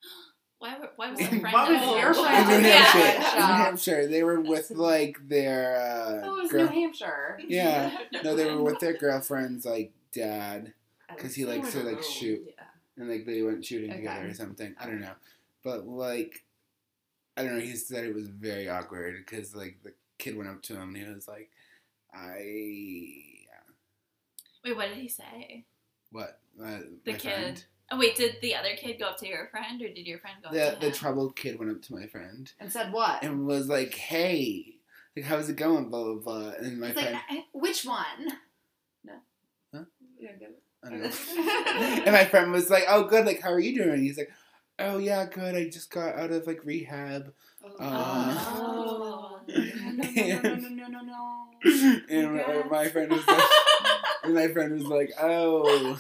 [0.59, 1.97] Why, were- why was What the friend was know?
[1.97, 2.83] your In New doing Yeah.
[2.83, 3.35] Hampshire.
[3.35, 3.63] In New?
[3.63, 4.07] Hampshire.
[4.07, 7.39] They were with like their uh Oh, it was girl- New Hampshire.
[7.47, 7.97] Yeah.
[8.23, 10.73] No, they were with their girlfriend's like dad
[11.09, 12.41] because he likes to, like, shoot.
[12.47, 12.63] Yeah.
[12.97, 13.99] and like they went shooting Okay.
[14.01, 14.73] together or something.
[14.79, 15.15] I don't know.
[15.63, 16.45] But like
[17.35, 20.61] I don't know, he said it was very awkward because like the kid went up
[20.63, 21.49] to him and he was like,
[22.13, 23.23] I
[24.63, 25.65] Wait, what did he say?
[26.11, 26.39] what?
[26.63, 27.21] Uh, The my kid.
[27.21, 27.65] friend.
[27.91, 30.37] Oh wait, did the other kid go up to your friend, or did your friend
[30.43, 30.93] go The up to the him?
[30.93, 33.23] troubled kid went up to my friend And said what?
[33.23, 34.77] and was like, "Hey,
[35.15, 36.49] like how's it going?" Blah blah blah.
[36.51, 38.27] And my He's friend, like, "Eh, which one?
[39.03, 39.13] No.
[39.73, 39.83] Huh?
[40.19, 40.63] You don't get it?
[40.83, 42.01] I don't know.
[42.05, 43.25] and my friend was like, "Oh, good.
[43.25, 44.31] Like, how are you doing?" He's like,
[44.79, 45.55] "Oh yeah, good.
[45.55, 47.33] I just got out of like rehab."
[47.79, 49.12] Uh, Oh.
[49.47, 51.99] No, no, no, no, no, no, no.
[52.09, 53.43] and my friend was like,
[54.23, 55.99] and my friend was like, "Oh,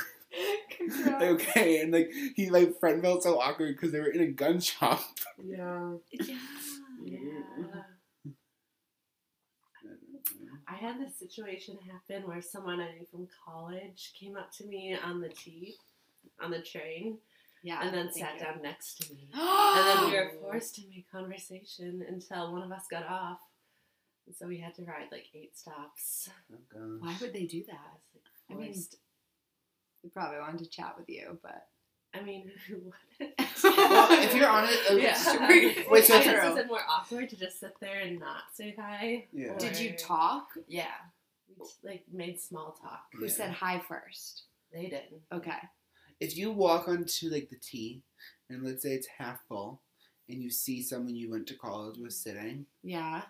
[1.21, 4.59] okay." And like, he like friend felt so awkward because they were in a gun
[4.59, 5.01] shop.
[5.43, 5.93] Yeah.
[6.11, 6.35] Yeah.
[7.03, 7.81] Yeah.
[10.67, 14.95] I had this situation happen where someone I knew from college came up to me
[15.03, 15.75] on the T,
[16.41, 17.17] on the train,
[17.63, 17.79] Yeah.
[17.81, 18.41] and then sat you.
[18.41, 19.29] down next to me.
[19.33, 23.39] And and then we were forced to make conversation until one of us got off.
[24.27, 26.29] And so we had to ride like eight stops.
[26.51, 26.99] Oh, gosh.
[27.01, 27.99] Why would they do that?
[28.49, 28.83] I I mean, mean,
[30.03, 31.67] They probably wanted to chat with you, but.
[32.13, 32.75] I mean, who
[33.19, 33.29] would?
[33.63, 35.13] Well, if you're on it, uh, yeah.
[35.89, 38.75] Wait, so I if is it more awkward to just sit there and not say
[38.77, 39.25] hi?
[39.33, 39.57] Yeah.
[39.57, 40.49] Did you talk?
[40.67, 40.85] Yeah.
[41.57, 43.05] We like made small talk.
[43.13, 43.31] Who Yeah.
[43.31, 44.43] said hi first?
[44.71, 45.21] They did.
[45.31, 45.57] Okay.
[46.23, 48.01] If you walk onto like the T,
[48.49, 49.81] and let's say it's half full,
[50.29, 53.23] and you see someone you went to college with sitting, Yeah.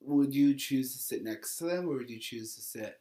[0.00, 3.00] would you choose to sit next to them, or would you choose to sit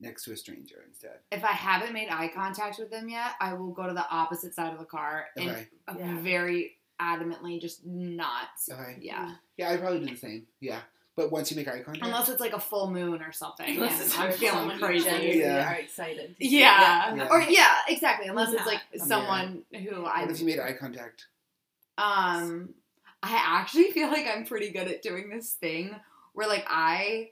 [0.00, 1.18] next to a stranger instead?
[1.30, 4.54] If I haven't made eye contact with them yet, I will go to the opposite
[4.54, 5.68] side of the car and Okay.
[5.88, 6.20] uh, Yeah.
[6.20, 8.48] very adamantly just not.
[8.70, 8.96] Okay.
[9.02, 9.36] Yeah.
[9.58, 10.46] Yeah, I'd probably do the same.
[10.60, 10.80] Yeah,
[11.16, 13.74] but once you make eye contact, Unless it's like a full moon or something.
[13.76, 15.38] Unless and it's I'm feeling crazy.
[15.38, 15.70] Yeah.
[15.70, 16.36] are excited.
[16.38, 17.14] Yeah.
[17.14, 17.28] Yeah.
[17.30, 18.28] Or yeah, exactly.
[18.28, 21.26] Unless it's like someone who I what if you made eye contact?
[21.98, 22.74] um
[23.22, 25.96] I actually feel like I'm pretty good at doing this thing
[26.34, 27.30] where like I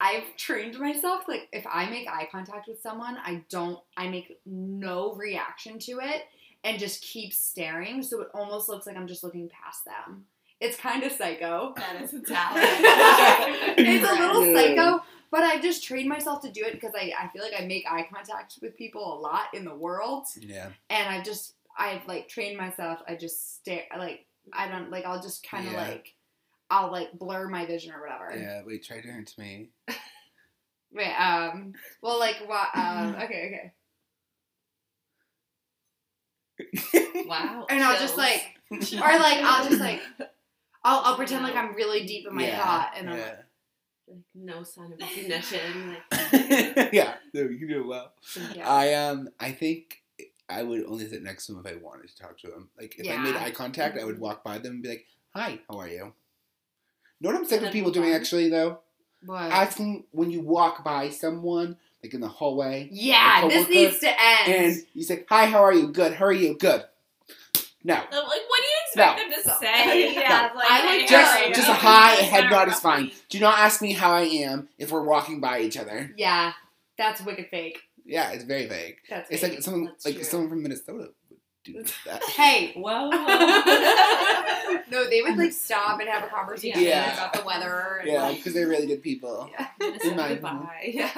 [0.00, 4.38] I've trained myself like if I make eye contact with someone, I don't I make
[4.46, 6.22] no reaction to it
[6.62, 10.26] and just keep staring so it almost looks like I'm just looking past them.
[10.60, 11.72] It's kind of psycho.
[11.76, 12.64] That is a talent.
[13.78, 17.28] it's a little psycho, but I've just trained myself to do it because I, I
[17.28, 20.68] feel like I make eye contact with people a lot in the world Yeah.
[20.90, 23.00] and I've just I've like trained myself.
[23.08, 25.88] I just stare like I don't like I'll just kind of Yeah.
[25.88, 26.14] like
[26.70, 28.36] I'll like blur my vision or whatever.
[28.38, 28.62] Yeah.
[28.66, 29.68] Wait, try doing it to me.
[30.92, 32.68] Wait, um, well, like what?
[32.74, 33.72] Um, okay,
[36.92, 37.24] okay.
[37.26, 37.66] Wow.
[37.70, 40.00] And I'll just like, or like I'll just like,
[40.84, 42.64] I'll, I'll pretend like I'm really deep in my yeah.
[42.64, 43.38] thought, and I'm like,
[44.08, 45.96] Like, no sign of recognition.
[46.10, 47.14] Like, yeah.
[47.34, 48.12] No, you do it well.
[48.54, 48.68] yeah.
[48.68, 50.02] I um I think
[50.48, 52.68] I would only sit next to him if I wanted to talk to him.
[52.78, 55.60] Like if I made eye contact, I would walk by them and be like, "Hi,
[55.68, 56.12] how are you?" you
[57.20, 58.80] know what I'm sick of people doing actually though?
[59.24, 59.52] what?
[59.52, 64.52] Asking when you walk by someone, like in the hallway, yeah, this needs to end.
[64.54, 65.88] and you say, "Hi, how are you?
[65.88, 66.14] Good.
[66.14, 66.56] How are you?
[66.56, 66.84] Good."
[67.82, 67.94] No.
[67.94, 69.24] Like, what do you expect No.
[69.24, 70.14] them to say?
[70.14, 73.10] Yeah, like, I like Just Yeah, just a hi, It's head not nod is fine.
[73.28, 76.10] Do not ask me how I am if we're walking by each other.
[76.16, 76.52] Yeah,
[76.98, 77.78] that's wicked fake.
[78.04, 78.96] Yeah, it's very vague.
[79.08, 79.52] That's It's fake.
[79.54, 80.24] like someone That's like true.
[80.24, 82.22] someone from Minnesota would do that.
[82.24, 82.72] hey.
[82.74, 83.10] Whoa.
[84.90, 87.12] no, they would like stop and have a conversation Yeah.
[87.14, 87.98] about the weather.
[88.02, 89.50] And, Yeah, like, because they're really good people.
[89.52, 89.68] yeah.
[90.04, 90.90] In my Goodbye.
[90.92, 91.10] Yeah.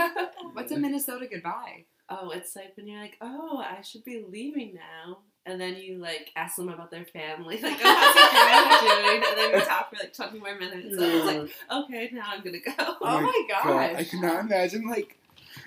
[0.53, 1.85] What's a Minnesota goodbye?
[2.09, 5.19] Oh, it's like when you're like, oh, I should be leaving now.
[5.45, 9.23] And then you like ask them about their family, like, oh, how's your family doing?
[9.29, 10.97] And then we talk for like 20 more minutes.
[10.97, 11.27] So it's
[11.71, 12.73] like, okay, now I'm gonna go.
[13.03, 15.17] Oh my God, I cannot imagine like.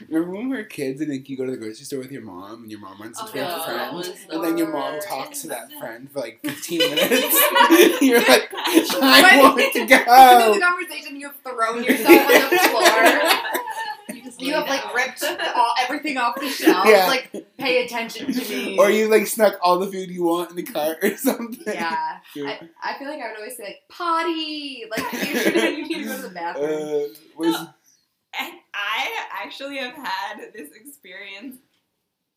[0.10, 2.24] Remember when we were kids and like you go to the grocery store with your
[2.24, 5.42] mom and your mom runs into Oh, a friend the and then your mom talks
[5.44, 8.02] to that friend for like 15 minutes.
[8.02, 9.96] You're like, I want to go.
[9.96, 13.62] In the conversation, you have thrown yourself on the floor.
[14.46, 15.24] You just You have like ripped
[15.56, 16.86] all, everything off the shelf.
[16.88, 17.08] Yeah.
[17.08, 18.78] Like, pay attention to me.
[18.78, 21.62] Or you like snuck all the food you want in the cart or something.
[21.66, 22.18] Yeah.
[22.36, 22.58] Yeah.
[22.84, 24.84] I, I feel like I would always say like potty.
[24.90, 26.66] Like you should you need to go to the bathroom.
[26.66, 27.56] Uh, was,
[28.40, 29.10] And I
[29.44, 31.58] actually have had this experience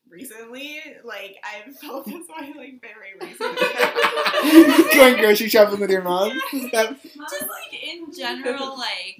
[0.09, 0.81] recently.
[1.03, 4.89] Like I've felt this way like very recently.
[4.95, 6.31] going grocery shopping with your mom?
[6.53, 9.19] Is that- Just like in general, like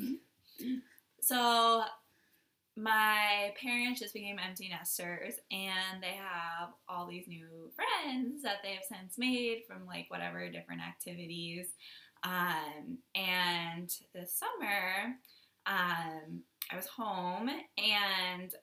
[1.22, 1.84] so
[2.82, 8.72] my parents just became empty nesters and they have all these new friends that they
[8.72, 11.68] have since made from like whatever different activities.
[12.24, 15.16] Um, and this summer,
[15.66, 18.54] um, I was home and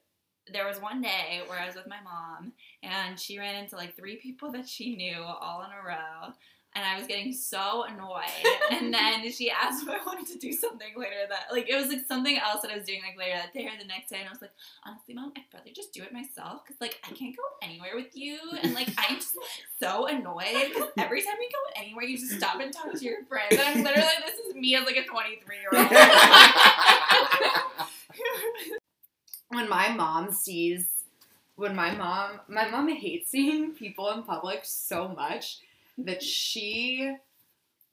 [0.52, 2.52] there was one day where I was with my mom
[2.82, 6.32] and she ran into like three people that she knew all in a row.
[6.76, 8.28] And I was getting so annoyed.
[8.70, 11.88] and then she asked if I wanted to do something later that, like, it was
[11.88, 14.18] like something else that I was doing like later that day or the next day.
[14.18, 14.52] And I was like,
[14.84, 18.14] honestly, mom, I'd rather just do it myself because, like, I can't go anywhere with
[18.14, 18.38] you.
[18.62, 19.38] And, like, I'm just
[19.80, 23.24] so annoyed because every time we go anywhere, you just stop and talk to your
[23.24, 23.52] friends.
[23.52, 25.90] And I'm literally, like, this is me as like a 23 year old.
[29.48, 30.86] when my mom sees
[31.56, 35.58] when my mom my mom hates seeing people in public so much
[35.98, 37.14] that she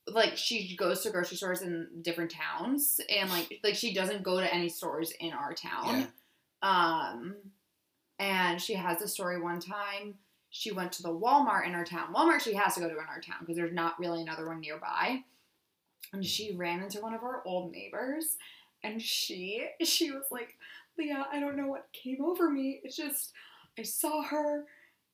[0.07, 4.39] like she goes to grocery stores in different towns and like like she doesn't go
[4.39, 6.07] to any stores in our town
[6.61, 7.35] um
[8.19, 10.15] and she has a story one time
[10.55, 12.13] she went to the Walmart in our town.
[12.13, 14.61] Walmart she has to go to in our town because there's not really another one
[14.61, 15.23] nearby.
[16.13, 18.37] And she ran into one of our old neighbors
[18.83, 20.55] and she she was like,
[20.95, 22.81] Leah, I don't know what came over me.
[22.83, 23.33] It's just
[23.79, 24.65] I saw her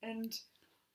[0.04, 0.38] and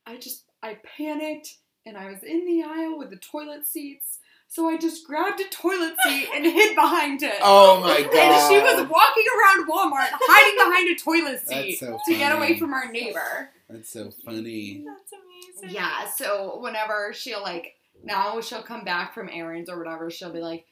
[0.04, 4.18] I just I panicked and I was in the aisle with the toilet seats.
[4.46, 7.34] So I just grabbed a toilet seat and hid behind it.
[7.42, 8.14] oh my god.
[8.14, 12.58] And she was walking around Walmart hiding behind a toilet seat so to get away
[12.58, 13.50] from our neighbor.
[13.68, 14.84] That's so funny.
[14.86, 15.12] That's
[15.60, 15.74] amazing.
[15.74, 17.74] Yeah, so whenever she'll like
[18.04, 20.66] now she'll come back from errands or whatever, she'll be like,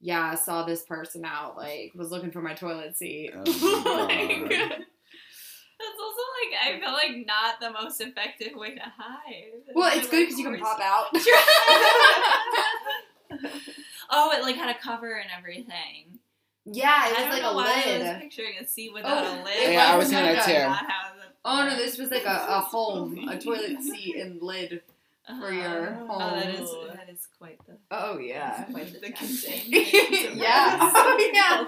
[0.00, 3.32] Yeah, I saw this person out, like was looking for my toilet seat.
[3.34, 3.42] Oh
[3.84, 4.14] my
[4.48, 9.52] Like, That's also like I feel like not the most effective way to hide.
[9.74, 11.06] well, it's Like, good because you can pop out.
[14.10, 16.18] oh, it like had a cover and everything.
[16.64, 18.20] yeah, it I was don't like know a why I was lid.
[18.20, 19.56] picturing a seat without Oh, a lid.
[19.56, 20.52] it Yeah, I was wasn't thinking that too.
[20.52, 24.16] a- Not how the- Oh no, this was like a, a home, a toilet seat
[24.16, 24.80] and lid.
[25.26, 25.46] Uh-huh.
[25.48, 26.86] your Oh, that is home.
[26.94, 28.64] that is quite the Oh yeah.
[28.64, 29.72] quite the The containment.
[30.36, 30.78] yeah.
[30.94, 31.62] Oh, yeah.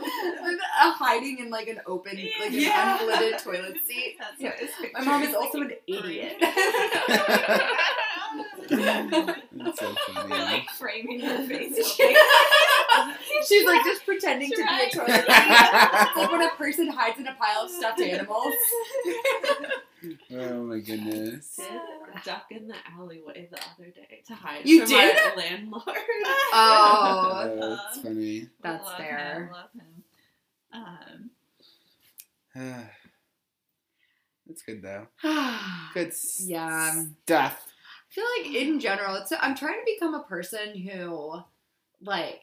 [0.44, 2.98] With a hiding in like an open, like an Yeah.
[2.98, 4.16] unlidded toilet seat.
[4.18, 4.52] That's Yeah.
[4.80, 6.36] what My mom is also an idiot.
[8.68, 9.94] That's so
[10.28, 11.76] We're like framing her face.
[13.48, 15.24] She's like just pretending to be a toilet seat.
[15.28, 18.54] It's like when a person hides in a pile of stuffed animals.
[20.32, 21.56] Oh my goodness.
[21.56, 21.80] did
[22.24, 25.16] duck in the alleyway the other day to hide You from did?
[25.26, 25.84] our landlord.
[26.52, 27.18] Oh,
[27.58, 28.48] Oh, that's funny.
[28.62, 29.44] That's love fair.
[29.44, 31.30] Him, love him.
[32.54, 32.84] Um,
[34.46, 35.06] That's good though.
[35.24, 36.90] I Good Yeah.
[37.24, 37.66] stuff.
[37.68, 41.40] I feel like in general, it's I'm trying to become a person who,
[42.00, 42.42] like,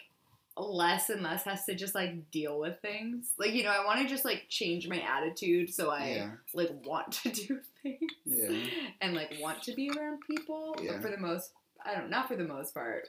[0.58, 3.32] less and less has to just like deal with things.
[3.40, 6.32] Like, you know, I want to just like change my attitude so I Yeah.
[6.54, 8.00] like want to do things.
[8.26, 8.70] Yeah.
[9.02, 10.76] And like want to be around people.
[10.82, 10.94] Yeah.
[10.94, 11.52] But for the most
[11.86, 13.08] I don't not for the most part.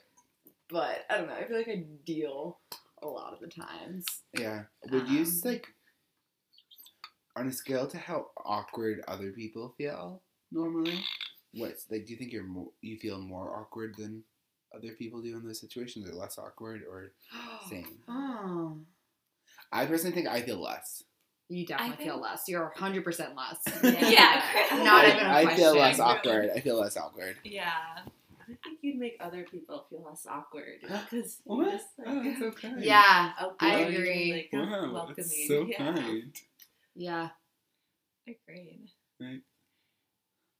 [0.71, 2.59] But I don't know, I feel like I deal
[3.03, 4.07] a lot of the times.
[4.39, 4.63] Yeah.
[4.91, 5.67] Would you Um, like
[7.37, 11.05] on a scale to how awkward other people feel normally?
[11.53, 12.07] What's like?
[12.07, 12.71] Do you think you're more?
[12.81, 14.25] You feel more awkward than
[14.77, 17.13] other people do in those situations, are less awkward, or
[17.71, 17.99] same?
[18.09, 18.79] Oh.
[19.73, 21.03] I personally think I feel less.
[21.49, 22.45] You definitely think- feel less.
[22.49, 23.59] You're 100% less.
[24.11, 24.43] Yeah.
[24.83, 25.79] Not I, even a I feel question.
[25.79, 26.11] less Really.
[26.11, 26.51] awkward.
[26.57, 27.37] I feel less awkward.
[27.45, 27.73] yeah.
[28.47, 31.71] I think you'd make other people feel less awkward because you What?
[31.73, 32.85] just like Oh, that's so kind.
[32.85, 34.49] Yeah, outgoing I and, agree.
[34.53, 35.15] Like, Wow, welcoming.
[35.17, 35.77] that's so yeah.
[35.79, 36.41] kind.
[36.95, 37.29] yeah.
[38.29, 38.89] Agreed.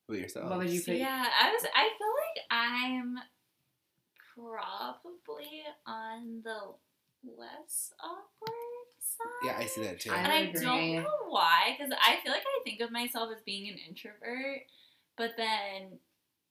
[0.07, 0.51] What yourself?
[0.51, 0.99] What would you pick?
[0.99, 1.65] Yeah, I was.
[1.75, 3.19] I feel like I'm
[4.35, 6.59] probably on the
[7.39, 9.45] less awkward side.
[9.45, 10.11] Yeah, I see that too.
[10.13, 10.65] I And I agree.
[10.65, 14.63] don't know why, because I feel like I think of myself as being an introvert,
[15.17, 15.99] but then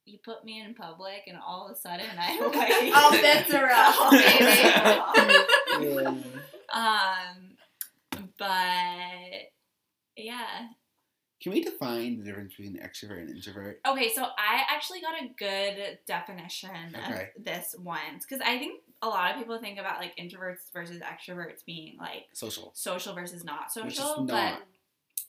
[0.06, 3.72] you put me in public, and all of a sudden I'm like, All bets are
[3.72, 6.24] off, baby.
[6.74, 7.56] Um,
[8.38, 9.52] but
[10.18, 10.68] yeah.
[11.44, 13.82] Can we define the difference between extrovert and introvert?
[13.86, 17.32] Okay, so I actually got a good definition Okay.
[17.36, 21.02] of this once because I think a lot of people think about like introverts versus
[21.02, 22.72] extroverts being like Social.
[22.74, 24.62] social versus not social, is but.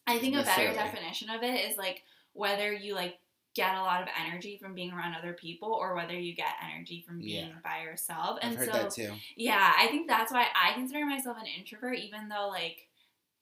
[0.07, 3.19] I think a better definition of it is like whether you like
[3.55, 7.03] get a lot of energy from being around other people or whether you get energy
[7.07, 7.55] from being Yeah.
[7.65, 8.39] by yourself.
[8.41, 9.12] I've And heard so that too.
[9.35, 12.89] yeah, I think that's why I consider myself an introvert, even though like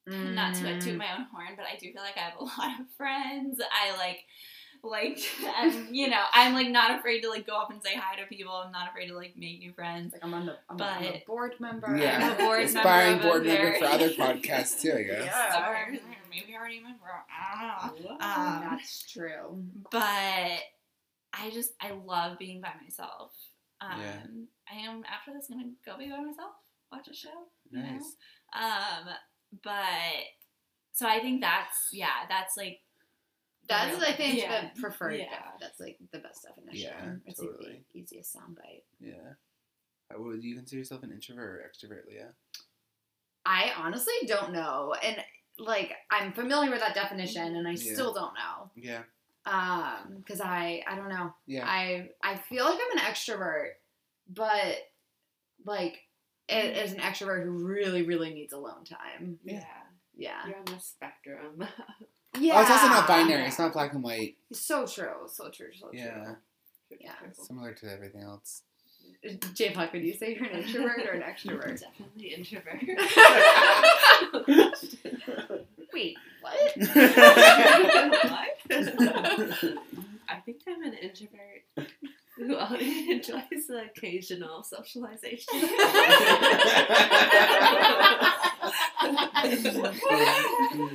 [0.07, 0.83] not to Mm.
[0.83, 3.61] toot my own horn, but I do feel like I have a lot of friends.
[3.61, 4.25] I like
[4.85, 5.19] like
[5.57, 8.27] I'm you know, I'm like not afraid to like go up and say hi to
[8.27, 8.53] people.
[8.53, 10.13] I'm not afraid to like make new friends.
[10.13, 11.97] Like I'm on the I'm, a- I'm a board member.
[11.97, 12.19] Yeah.
[12.21, 15.25] I'm a board Aspiring member board member for other podcasts too, I guess.
[15.25, 15.53] Yeah.
[15.53, 16.01] Sorry,
[16.31, 16.99] maybe already a member.
[17.31, 18.11] I don't know.
[18.13, 19.63] Um, That's true.
[19.93, 20.03] but
[21.35, 23.31] I just I love being by myself.
[23.81, 24.21] Um, Yeah.
[24.71, 26.53] I am after this gonna go be by myself,
[26.91, 27.29] watch a show.
[27.71, 27.85] you know?
[27.89, 28.17] Nice.
[28.53, 29.09] Um,
[29.63, 30.25] but
[30.93, 32.81] so I think that's yeah, that's like
[33.69, 34.71] That's real- I think yeah.
[34.75, 35.15] the preferred.
[35.15, 35.27] Yeah.
[35.31, 36.91] def- That's like the best definition.
[36.91, 38.83] Yeah, it's like the easiest soundbite.
[39.01, 39.35] Yeah.
[40.11, 42.33] How would you consider yourself an introvert or extrovert, Leah?
[43.47, 45.17] I honestly don't know, and
[45.59, 47.95] like I'm familiar with that definition, and I Yeah.
[47.95, 48.71] still don't know.
[48.77, 49.03] Yeah.
[49.47, 51.35] Um, because I I don't know.
[51.47, 51.65] Yeah.
[51.67, 53.71] I I feel like I'm an extrovert,
[54.29, 54.77] but
[55.65, 55.99] like a-
[56.53, 59.39] as an extrovert who really really needs alone time.
[59.45, 59.65] Yeah.
[60.17, 60.47] Yeah.
[60.47, 61.67] You're on the spectrum.
[62.39, 62.55] Yeah.
[62.57, 63.47] Oh, it's also not binary.
[63.47, 64.37] It's not black and white.
[64.53, 65.27] So true.
[65.27, 65.71] So true.
[65.79, 66.01] So true.
[66.01, 66.35] Yeah.
[67.01, 67.13] Yeah.
[67.33, 68.63] Similar to everything else.
[69.55, 71.81] J Puck, would you say you're an introvert or an extrovert?
[71.81, 72.83] Definitely introvert.
[75.93, 76.55] Wait, what?
[80.29, 81.63] I think I'm an introvert
[82.37, 85.47] who only enjoys the occasional socialization.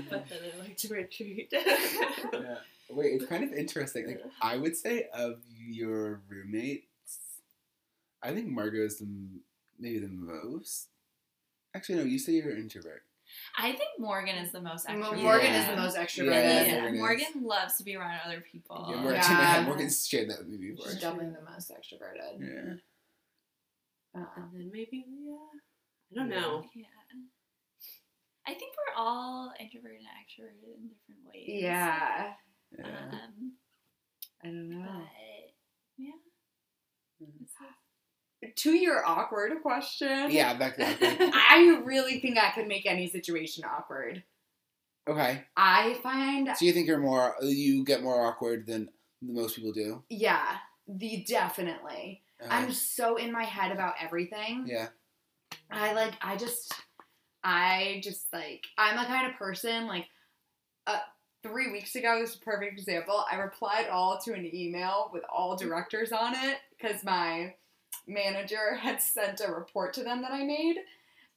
[0.09, 1.49] but then I like to retreat.
[1.51, 2.57] yeah.
[2.89, 4.07] Wait, it's kind of interesting.
[4.07, 6.85] Like I would say of your roommates,
[8.23, 9.07] I think Margot is the
[9.79, 10.87] maybe the most.
[11.75, 12.03] Actually, no.
[12.05, 13.03] You say you're an introvert.
[13.57, 15.21] I think Morgan is the most extroverted.
[15.23, 15.61] Morgan Yeah.
[15.61, 16.67] is the most extroverted.
[16.67, 16.99] Yeah, Morgan.
[16.99, 18.85] Morgan loves to be around other people.
[18.89, 19.63] Yeah, Morgan, Yeah.
[19.67, 20.91] Morgan's shared that with me before.
[20.91, 22.39] She's definitely the most extroverted.
[22.39, 22.73] Yeah.
[24.21, 25.37] Uh, and then maybe Leah.
[26.11, 26.63] I don't know.
[26.73, 26.85] Yeah.
[28.47, 31.43] I think we're all introverted and extroverted in different ways.
[31.47, 32.33] yeah.
[32.77, 32.85] Yeah.
[33.11, 33.53] Um,
[34.43, 34.85] I don't know.
[34.87, 35.07] but
[35.97, 36.11] yeah.
[38.57, 40.29] To your awkward question.
[40.31, 40.85] Yeah, back to.
[41.33, 44.23] I really think I could make any situation awkward.
[45.09, 45.43] Okay.
[45.55, 48.89] I find, So you think you're more, you get more awkward than
[49.21, 50.03] most people do?
[50.09, 50.57] yeah,
[50.87, 52.21] the definitely.
[52.41, 54.65] Uh, I'm so in my head about everything.
[54.67, 54.89] yeah.
[55.71, 56.73] I like I just
[57.43, 60.05] I just like I'm the kind of person like
[60.85, 60.99] uh
[61.43, 63.25] three weeks ago this is a perfect example.
[63.31, 67.55] I replied all to an email with all directors on it because my
[68.05, 70.77] manager had sent a report to them that I made.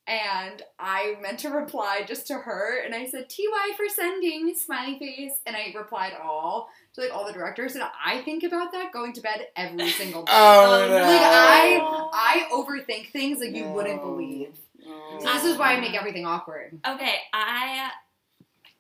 [0.07, 4.99] And I meant to reply just to her, and I said "ty for sending" smiley
[4.99, 8.93] face, and I replied all to like all the directors, and I think about that
[8.93, 10.33] going to bed every single night.
[10.33, 10.95] Oh, oh, no.
[10.95, 14.57] Like I, I overthink things like you wouldn't believe.
[14.85, 15.19] Oh.
[15.21, 16.81] So this is why I make everything awkward.
[16.85, 17.91] Okay, I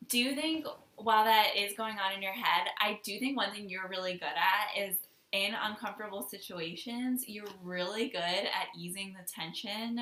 [0.08, 0.66] do think
[0.96, 4.14] while that is going on in your head, I do think one thing you're really
[4.14, 4.96] good at is
[5.32, 10.00] in uncomfortable situations, you're really good at easing the tension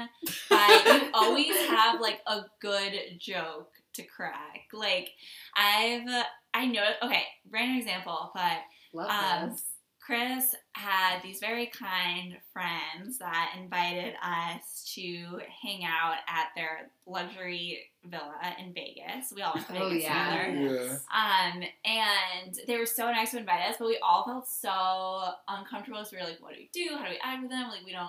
[0.49, 4.69] by you always have like a good joke to crack.
[4.73, 5.11] Like
[5.55, 6.25] I've
[6.55, 8.59] I know okay, random example, but
[8.93, 9.63] Love Um, this.
[10.09, 17.81] Chris had these very kind friends that invited us to hang out at their luxury
[18.07, 19.31] villa in Vegas.
[19.37, 20.47] We all went to Oh, Vegas yeah.
[20.47, 20.75] together.
[20.75, 20.93] Yeah.
[21.15, 26.03] Um, and they were so nice to invite us, but we all felt so uncomfortable.
[26.07, 26.97] So we were like, what do we do?
[26.97, 27.69] How do we act with them?
[27.69, 28.09] Like, we don't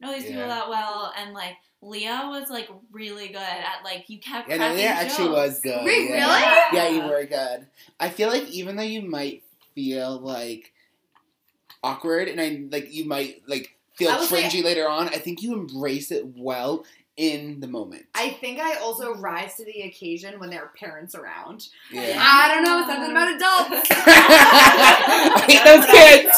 [0.00, 1.12] know these people that well.
[1.16, 4.88] And like, Leah was like really good at like, you kept Yeah, no, cracking Leah
[4.88, 5.84] actually was good.
[5.84, 6.70] Wait, yeah.
[6.72, 6.76] really?
[6.76, 7.68] Yeah, you were good.
[8.00, 9.44] I feel like even though you might
[9.76, 10.72] feel like
[11.86, 15.08] awkward, and I like you might like feel say- cringy later on.
[15.08, 16.84] I think you embrace it well
[17.16, 18.04] in the moment.
[18.14, 21.66] I think I also rise to the occasion when there are parents around.
[21.90, 22.18] yeah.
[22.20, 23.88] I don't know, something about adults.
[23.96, 26.36] I hate those kids.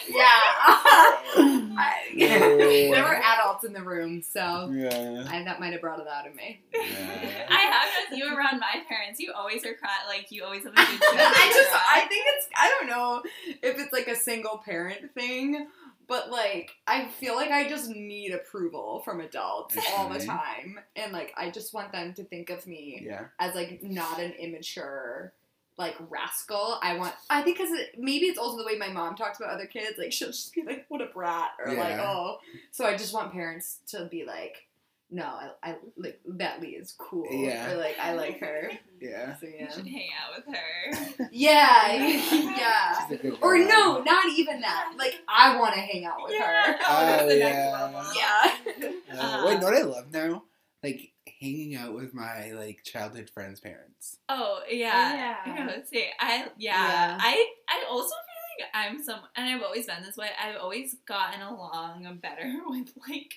[0.10, 1.69] yeah.
[2.14, 2.38] Yeah.
[2.38, 3.08] there oh.
[3.08, 5.24] were adults in the room, so yeah.
[5.28, 6.60] I, that might have brought it out of me.
[6.74, 7.46] yeah.
[7.48, 9.20] I have known you around my parents.
[9.20, 11.00] You always are cry like you always have a good time.
[11.00, 15.66] I just I think it's I don't know if it's like a single parent thing,
[16.08, 20.80] but like I feel like I just need approval from adults all the time.
[20.96, 23.26] And like I just want them to think of me Yeah.
[23.38, 25.32] as like not an immature
[25.80, 26.78] like rascal.
[26.82, 29.50] I want I think cuz it, maybe it's also the way my mom talks about
[29.50, 32.38] other kids like she'll just be like what a brat or like oh.
[32.70, 34.66] So I just want parents to be like
[35.12, 36.20] no, I, I like
[36.60, 37.26] Lee is cool.
[37.30, 37.72] Yeah.
[37.72, 38.70] Or like I like her.
[39.00, 39.36] Yeah.
[39.38, 39.72] So You yeah.
[39.72, 41.28] should hang out with her.
[41.32, 43.08] Yeah, yeah.
[43.08, 44.94] She's a good Or no, not even that.
[44.96, 46.76] Like I want to hang out with her.
[46.88, 47.72] Oh, that's the next yeah.
[47.72, 48.12] level.
[48.16, 49.20] Yeah.
[49.20, 50.42] Uh, wait, you know what I love now?
[50.82, 54.18] Like hanging out with my like childhood friends' parents.
[54.28, 55.36] Oh yeah.
[55.46, 55.64] Yeah.
[55.64, 56.88] No, see, I yeah.
[56.88, 57.18] Yeah.
[57.20, 60.28] I I also feel like I'm some and I've always been this way.
[60.42, 63.34] I've always gotten along better with like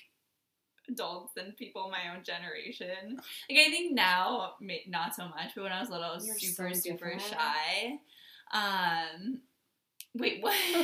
[0.88, 3.16] adults than people my own generation.
[3.48, 4.54] Like I think now
[4.88, 7.98] not so much, but when I was little I was You're super so super shy.
[8.52, 9.40] Um
[10.16, 10.54] Wait, what?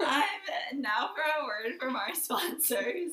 [0.00, 3.12] I'm now for a word from our sponsors.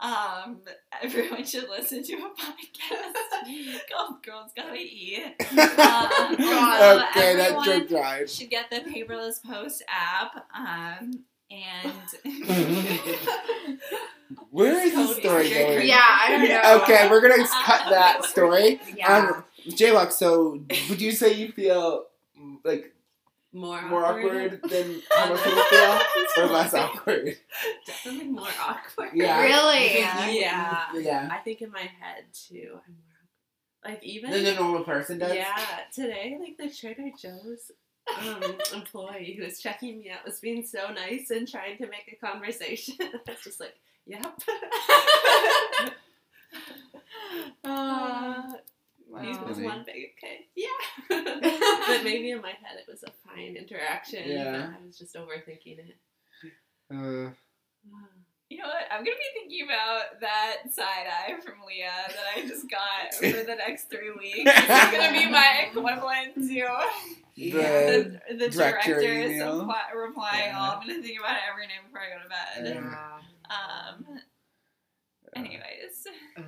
[0.00, 0.60] Um,
[1.02, 7.64] everyone should listen to a podcast called "Girls Gotta Eat." Um, also, okay, that everyone
[7.64, 8.30] joke drive.
[8.30, 10.46] should get the Paperless Post app.
[10.54, 11.92] Um, and
[14.50, 15.86] Where is this story going?
[15.86, 16.82] Yeah, I don't know.
[16.82, 18.80] Okay, we're gonna cut that story.
[18.96, 19.16] Yeah.
[19.34, 22.06] Um, J-Block, so would you say you feel
[22.64, 22.94] like
[23.52, 26.00] More more awkward than how most people feel,
[26.38, 27.36] or less awkward?
[27.86, 29.10] Definitely more awkward.
[29.14, 29.40] Yeah.
[29.42, 29.98] Really?
[29.98, 30.92] Yeah.
[30.94, 31.28] Yeah.
[31.32, 32.72] I think in my head too.
[32.86, 35.34] I'm more like even Than the normal person does.
[35.34, 35.56] yeah.
[35.94, 37.70] Today, like the Trader Joe's
[38.20, 42.10] um, employee who was checking me out was being so nice and trying to make
[42.12, 42.96] a conversation.
[43.00, 43.74] I was just like,
[44.06, 44.40] yep.
[47.64, 48.42] Uh,
[49.20, 49.44] He's wow.
[49.46, 50.46] was one big okay.
[50.54, 50.68] Yeah.
[51.08, 54.28] but maybe in my head it was a fine interaction.
[54.28, 54.72] Yeah.
[54.72, 55.96] I was just overthinking it.
[56.90, 57.30] Uh,
[58.48, 58.84] you know what?
[58.90, 63.44] I'm gonna be thinking about that side eye from Leah that I just got for
[63.44, 64.50] the next three weeks.
[64.54, 66.94] It's gonna be my equivalent to
[67.36, 69.60] the, the, the director directors email.
[69.60, 70.58] apply- replying Yeah.
[70.58, 70.70] all.
[70.80, 72.74] I'm gonna think about it every night before I go to bed.
[72.74, 73.18] Yeah.
[73.54, 74.20] Um.
[75.34, 76.06] Anyways,
[76.38, 76.42] Oh,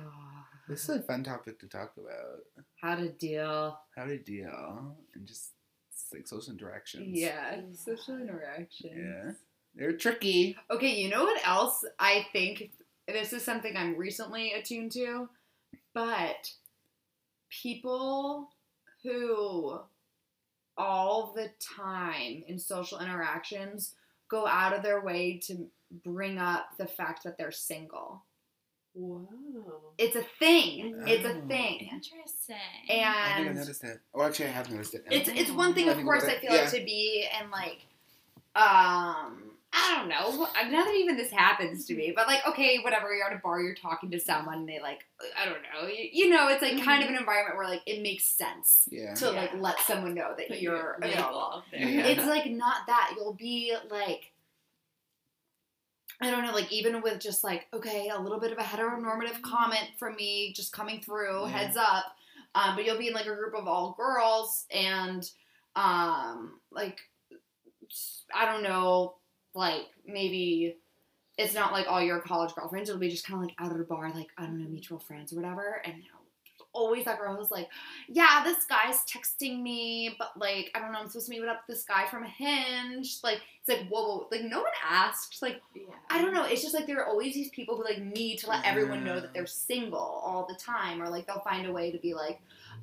[0.67, 2.65] This is a fun topic to talk about.
[2.81, 3.79] how to deal.
[3.95, 5.51] How to deal and just
[6.13, 7.07] like social interactions.
[7.17, 8.91] Yeah, social interaction.
[8.97, 9.31] Yeah.
[9.75, 10.57] They're tricky.
[10.71, 12.71] Okay, you know what else I think
[13.07, 15.29] this is something I'm recently attuned to,
[15.93, 16.51] but
[17.49, 18.49] people
[19.03, 19.79] who
[20.79, 23.93] all the time in social interactions
[24.29, 25.67] go out of their way to
[26.03, 28.23] bring up the fact that they're single.
[28.93, 29.25] Whoa.
[29.97, 30.95] It's a thing.
[31.05, 31.47] It's a Oh.
[31.47, 31.89] thing.
[31.91, 32.55] interesting.
[32.89, 33.99] And I think I And noticed it.
[34.13, 35.05] Oh, actually, I have noticed it.
[35.11, 36.61] it's it's one thing, of course, I feel Yeah.
[36.61, 37.85] like to be and like,
[38.55, 40.47] um, I don't know.
[40.55, 43.13] I'm not that even this happens to me, but like, okay, whatever.
[43.13, 45.05] You're at a bar, you're talking to someone, and they like,
[45.39, 45.87] I don't know.
[45.87, 49.13] You, you know, it's like kind of an environment where like it makes sense Yeah.
[49.15, 51.23] to like let someone know that Put you're your available.
[51.23, 51.87] label there.
[51.87, 52.05] Yeah.
[52.07, 53.13] It's like not that.
[53.15, 54.31] You'll be like.
[56.21, 59.41] I don't know, like even with just like, okay, a little bit of a heteronormative
[59.41, 61.47] comment from me just coming through, Yeah.
[61.49, 62.03] heads up.
[62.55, 65.29] Um, but you'll be in like a group of all girls and
[65.75, 66.97] um like
[68.35, 69.15] I don't know,
[69.53, 70.77] like maybe
[71.37, 73.83] it's not like all your college girlfriends, it'll be just kinda like out at a
[73.83, 76.03] bar, like, I don't know, mutual friends or whatever, and
[76.71, 77.67] always that girl who's like,
[78.07, 81.63] Yeah, this guy's texting me, but like, I don't know, I'm supposed to meet up
[81.67, 83.19] with this guy from Hinge.
[83.23, 85.41] Like, it's like, whoa, whoa, like no one asked.
[85.41, 85.95] Like, Yeah.
[86.09, 86.45] I don't know.
[86.45, 89.19] It's just like there are always these people who like need to let everyone know
[89.19, 92.39] that they're single all the time, or like they'll find a way to be like,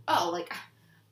[0.08, 0.52] oh, like,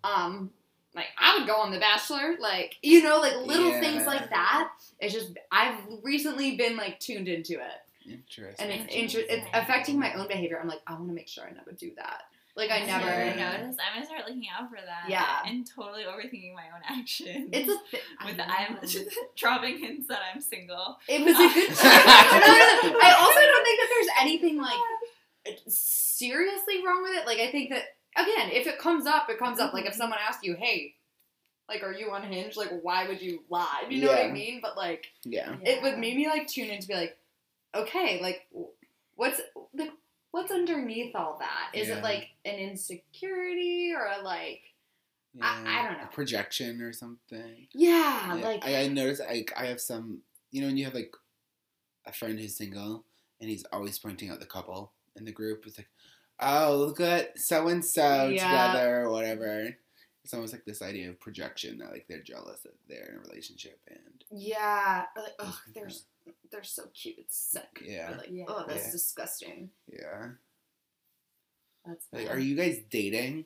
[0.03, 0.51] um,
[0.95, 4.71] like I would go on The Bachelor, like you know, like little things like that.
[5.01, 8.71] It's just I've recently been like tuned into it, Interesting.
[8.71, 10.59] and it's inter- it's affecting my own behavior.
[10.61, 12.23] I'm like, I want to make sure I never do that.
[12.57, 13.07] Like I never.
[13.07, 13.57] Yeah.
[13.57, 13.81] noticed.
[13.85, 15.11] I'm gonna start looking out for that.
[15.11, 15.41] Yeah.
[15.45, 17.49] and totally overthinking my own actions.
[17.53, 18.79] It's a thi- with the I'm
[19.37, 20.97] dropping hints that I'm single.
[21.09, 21.69] It was a good.
[21.85, 22.99] no, no, no.
[23.03, 24.79] I also don't think that there's anything like
[25.67, 27.27] seriously wrong with it.
[27.27, 27.83] Like I think that
[28.17, 29.73] again, if it comes up, it comes up.
[29.73, 29.99] Like if mm-hmm.
[29.99, 30.95] someone asks you, "Hey,
[31.69, 32.57] like, are you unhinged?
[32.57, 34.61] Like, why would you lie?" You know what I mean?
[34.62, 35.57] But like, Yeah.
[35.62, 37.17] it would make me like tune in to be like,
[37.75, 38.47] okay, like,
[39.17, 39.41] what's
[39.75, 39.93] like,
[40.31, 41.71] what's underneath all that?
[41.75, 41.99] Is Yeah.
[41.99, 44.62] it like an insecurity or a, like,
[45.41, 46.05] I- I don't know.
[46.05, 47.67] A projection or something.
[47.73, 50.95] yeah, Yeah, like, I, I noticed like I have some you know when you have
[50.95, 51.12] like
[52.07, 53.05] a friend who's single
[53.41, 55.65] and he's always pointing out the couple in the group.
[55.67, 55.89] It's like,
[56.41, 58.45] oh look at so and so Yeah.
[58.72, 59.76] together or whatever.
[60.24, 63.20] It's almost like this idea of projection that like they're jealous that they're in a
[63.28, 65.91] relationship and yeah, like, oh, they're
[66.51, 67.82] they're so cute, it's sick.
[67.85, 68.12] Yeah.
[68.12, 68.45] Or like, Yeah.
[68.49, 68.93] oh, that's Yeah.
[68.93, 69.70] disgusting.
[69.93, 70.28] yeah.
[71.87, 73.45] That's Like, are you guys dating?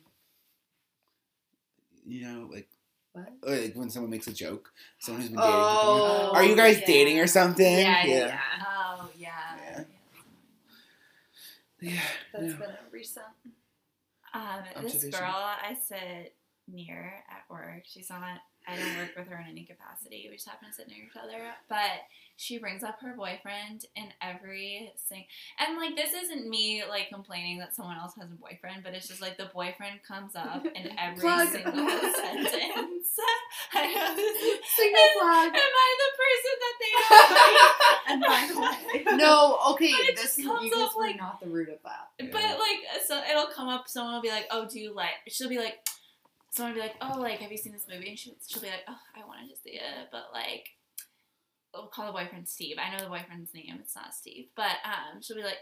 [2.07, 2.69] You know, like,
[3.13, 3.33] What?
[3.43, 5.53] or, like when someone makes a joke, someone who's been dating.
[5.53, 6.87] Oh, are you guys yeah.
[6.87, 7.65] dating or something?
[7.79, 8.27] Yeah, yeah, yeah.
[8.27, 9.07] yeah.
[9.19, 9.57] Yeah.
[9.79, 9.85] Yeah.
[11.81, 12.01] Yeah.
[12.33, 12.59] That's no.
[12.59, 13.27] been a recent.
[14.35, 16.35] Um, this girl I sit
[16.67, 18.41] near at work, she's not.
[18.69, 20.27] I don't work with her in any capacity.
[20.29, 21.41] We just happen to sit near each other.
[21.69, 22.05] But
[22.37, 25.25] she brings up her boyfriend in every sing.
[25.59, 29.09] And like this isn't me like complaining that someone else has a boyfriend, but it's
[29.09, 31.49] just like the boyfriend comes up in every Plug.
[31.49, 33.09] single sentence.
[33.75, 34.59] I know this is.
[34.77, 35.49] Single flag.
[35.49, 37.99] Am I the person that they don't like?
[38.09, 41.41] And by the way, No, okay, But it this just comes you up, like- not
[41.41, 42.31] the root of that.
[42.33, 43.89] But like, so it'll come up.
[43.89, 45.79] Someone will be like, "Oh, do you like?" She'll be like,
[46.59, 48.85] "Someone be like, oh, like, have you seen this movie?" And she, she'll be like,
[48.89, 50.71] "Oh, I wanted to see it, but like,
[51.73, 52.77] we'll call the boyfriend Steve.
[52.79, 53.79] I know the boyfriend's name.
[53.81, 55.59] It's not Steve, but um, she'll be like."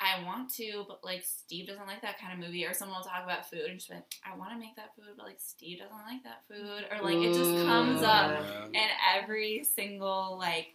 [0.00, 2.66] I want to, but like Steve doesn't like that kind of movie.
[2.66, 4.90] Or someone will talk about food and she'll be like, I want to make that
[4.96, 6.84] food, but like Steve doesn't like that food.
[6.90, 10.74] Or like it just comes up and every single like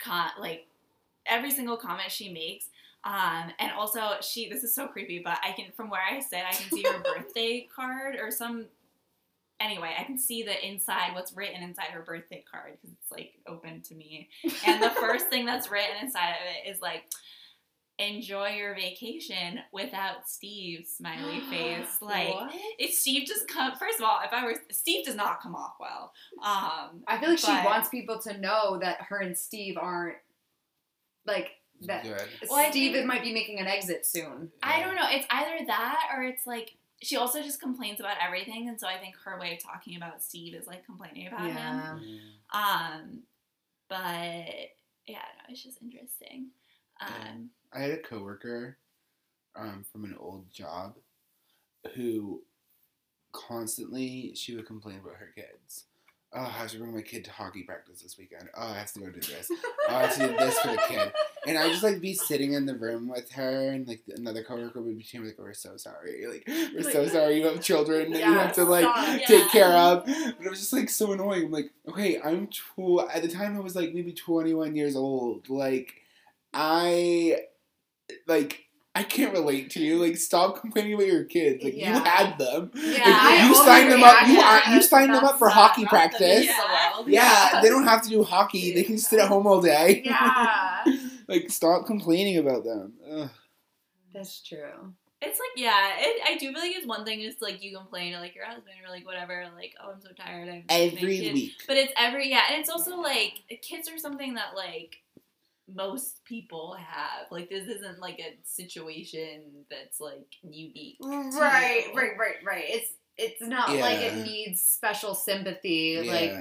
[0.00, 0.66] con like
[1.26, 2.68] every single comment she makes
[3.06, 6.40] um and also she this is so creepy but i can from where i sit
[6.46, 8.66] i can see her birthday card or some
[9.60, 13.34] anyway i can see the inside what's written inside her birthday card because it's like
[13.46, 14.28] open to me
[14.66, 16.36] and the first thing that's written inside of
[16.66, 17.04] it is like
[17.98, 22.52] enjoy your vacation without steve smiley face like What?
[22.78, 25.76] if Steve just come first of all, if I were Steve does not come off
[25.80, 26.12] well.
[26.42, 30.16] Um I feel like she wants people to know that her and Steve aren't
[31.26, 31.52] like
[31.82, 32.04] that.
[32.04, 32.22] Good.
[32.48, 34.50] Well, Steve think- might be making an exit soon.
[34.62, 35.06] I don't know.
[35.08, 38.98] It's either that or it's like she also just complains about everything, and so I
[38.98, 42.00] think her way of talking about Steve is like complaining about him.
[42.02, 42.18] Yeah.
[42.52, 43.22] Um,
[43.88, 43.98] but
[45.06, 46.48] yeah, no, it's just interesting.
[47.00, 48.78] Um, I had a coworker
[49.54, 50.96] um, from an old job
[51.94, 52.42] who
[53.32, 55.84] constantly she would complain about her kids.
[56.36, 58.50] Oh, I have to bring my kid to hockey practice this weekend.
[58.54, 59.50] Oh, I have to go do this.
[59.88, 61.12] Oh, I have to do this for the kid.
[61.46, 64.82] And I just like be sitting in the room with her, and like another coworker
[64.82, 66.26] would be me like, "We're so sorry.
[66.26, 67.38] Like, we're so sorry.
[67.38, 68.82] You have children that you have to like.
[68.82, 69.26] Yeah.
[69.28, 71.44] take care of." But it was just like so annoying.
[71.44, 75.48] I'm like, okay, I'm tw- at the time I was like maybe 21 years old.
[75.48, 75.94] Like,
[76.52, 77.42] I
[78.26, 78.65] like
[78.96, 79.98] I can't relate to you.
[80.02, 81.62] Like, stop complaining about your kids.
[81.62, 81.96] Like, Yeah.
[81.98, 82.70] you had them.
[82.74, 84.26] Yeah, Like, I you signed them up.
[84.28, 86.46] You are you signed them up for hockey practice.
[86.46, 87.02] Yeah.
[87.06, 88.72] Yeah, they don't have to do hockey.
[88.72, 90.02] They can sit at home all day.
[90.04, 90.84] Yeah,
[91.28, 92.94] like, stop complaining about them.
[93.10, 93.28] Ugh.
[94.14, 94.94] that's true.
[95.20, 98.12] it's like yeah, it, I do feel like it's one thing is like you complain
[98.14, 100.48] to like your husband or like whatever, like oh I'm so tired.
[100.48, 101.52] I'm Every week.
[101.68, 104.96] But it's every yeah, and it's also like kids are something that like
[105.74, 107.30] most people have.
[107.30, 110.98] Like this isn't like a situation that's like unique.
[111.00, 111.94] to Right, you.
[111.98, 112.64] right, right, right.
[112.68, 116.02] It's it's not like it needs special sympathy.
[116.08, 116.32] Like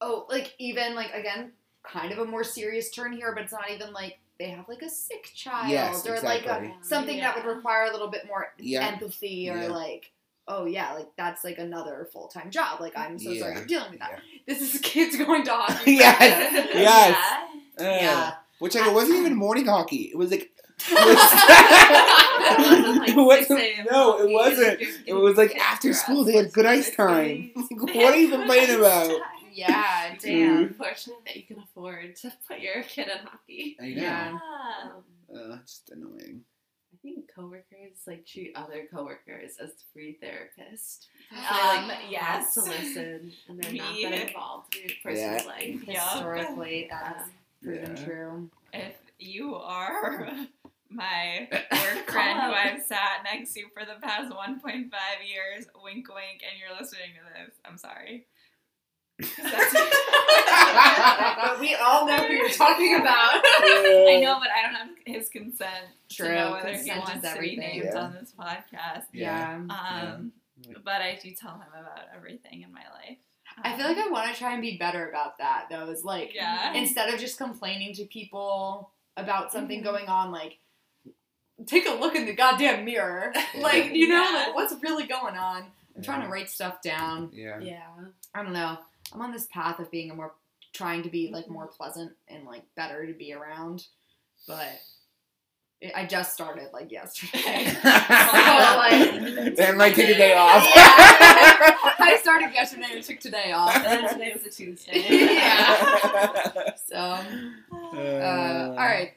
[0.00, 1.52] oh, like even like again,
[1.82, 4.82] kind of a more serious turn here, but it's not even like they have like
[4.82, 8.48] a sick child Yes, or like a, something that would require a little bit more
[8.58, 8.86] Yeah.
[8.86, 9.68] empathy or Yeah.
[9.68, 10.12] like
[10.48, 12.80] oh yeah, like that's like another full time job.
[12.80, 13.58] Like I'm so sorry Yeah.
[13.58, 14.10] you're dealing with that.
[14.46, 14.54] Yeah.
[14.54, 15.92] This is kids going to hockey.
[15.96, 16.20] Yes.
[16.74, 17.16] Yes.
[17.80, 17.86] Yeah.
[17.86, 18.00] Ugh.
[18.02, 18.30] Yeah.
[18.32, 18.32] Uh.
[18.58, 20.10] Which like it wasn't even morning hockey.
[20.12, 20.50] It was like
[20.88, 23.86] It wasn't like It wasn't- 6 a.m.
[23.90, 24.80] no, it wasn't.
[25.06, 27.50] It was like after school they had good ice time.
[27.70, 29.10] Like, what are you complaining about?
[29.52, 30.20] Yeah, Mm.
[30.20, 30.56] damn.
[30.64, 33.76] Unfortunate that you can afford to put your kid in hockey.
[33.80, 33.88] I know.
[34.02, 34.38] Yeah.
[35.32, 35.38] Yeah.
[35.40, 36.42] Uh, just annoying.
[36.92, 41.06] I think coworkers like treat other coworkers as free therapists.
[41.32, 42.54] Um, they like yes.
[42.54, 45.42] to listen and they're not that involved in your personal Yeah.
[45.46, 45.80] life.
[45.86, 46.10] Yeah.
[46.10, 47.28] Historically, that's
[47.62, 48.04] Proven Yeah.
[48.04, 48.50] true.
[48.72, 50.28] If you are
[50.90, 54.90] my work friend who I've sat next to for the past 1.5
[55.26, 58.26] years, wink wink, and you're listening to this, I'm sorry.
[59.18, 59.30] but
[61.60, 63.40] we all know who you're talking about.
[63.42, 65.86] I know, but I don't have his consent.
[66.10, 67.98] True, to know whether he consent is wants to be named Yeah.
[67.98, 69.04] on this podcast.
[69.12, 69.54] Yeah.
[69.70, 70.78] Um, Yeah.
[70.84, 73.18] but I do tell him about everything in my life.
[73.62, 75.88] I feel like I want to try and be better about that though.
[75.90, 76.72] Is like Yeah.
[76.74, 79.84] instead of just complaining to people about something Mhm.
[79.84, 80.58] going on, like
[81.66, 83.32] take a look in the goddamn mirror.
[83.58, 84.44] Like you know, Yeah.
[84.46, 85.70] like what's really going on.
[85.96, 87.30] I'm trying to write stuff down.
[87.32, 87.58] Yeah.
[87.60, 87.88] Yeah.
[88.34, 88.76] I don't know.
[89.12, 90.34] I'm on this path of being a more
[90.74, 93.86] trying to be like more pleasant and like better to be around,
[94.46, 94.80] but it,
[95.94, 97.66] I just started like yesterday.
[97.84, 100.62] like- then like take a day off.
[100.66, 103.74] I started yesterday and took today off.
[103.76, 105.04] And then today was a Tuesday.
[105.36, 106.62] Yeah.
[106.86, 109.12] So, uh, all right.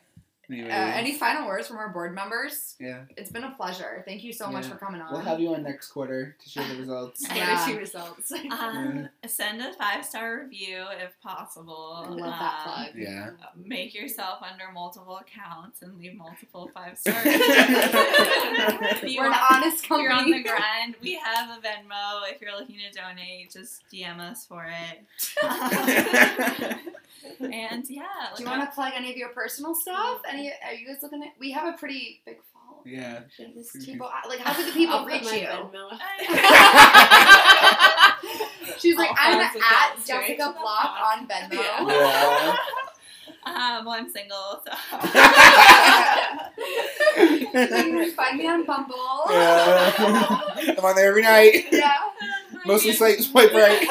[0.52, 2.76] Uh, any final words from our board members?
[2.80, 3.02] Yeah.
[3.16, 4.02] It's been a pleasure.
[4.06, 5.12] Thank you so much for coming on.
[5.12, 7.22] We'll have you on next quarter to share the results.
[7.28, 7.64] What Yeah.
[7.64, 8.32] are two results?
[8.32, 12.04] Um, send a five star review if possible.
[12.04, 12.88] I love that Um, plug.
[12.96, 13.30] Yeah.
[13.64, 17.24] Make yourself under multiple accounts and leave multiple five stars.
[17.26, 17.34] We're
[19.28, 22.24] an honest If you're on the grind, we have a Venmo.
[22.34, 25.06] If you're looking to donate, just DM us for it.
[27.40, 28.04] and yeah,
[28.36, 30.22] Do you want to plug any of your personal stuff?
[30.28, 30.39] Any?
[30.66, 31.30] Are you guys looking at?
[31.40, 32.84] We have a pretty big following.
[32.86, 33.20] yeah.
[33.56, 35.48] These people, like, how do the people I'll reach you?
[38.80, 41.54] She's like, I'm kinds at Jessica Block on Venmo.
[41.54, 42.56] Yeah.
[43.46, 44.72] um, well, I'm single, so.
[47.22, 48.96] You can find me on Bumble.
[49.30, 49.94] Yeah.
[50.78, 51.66] I'm on there every night.
[51.72, 51.94] Yeah.
[52.66, 53.88] Mostly swipe, swipe right.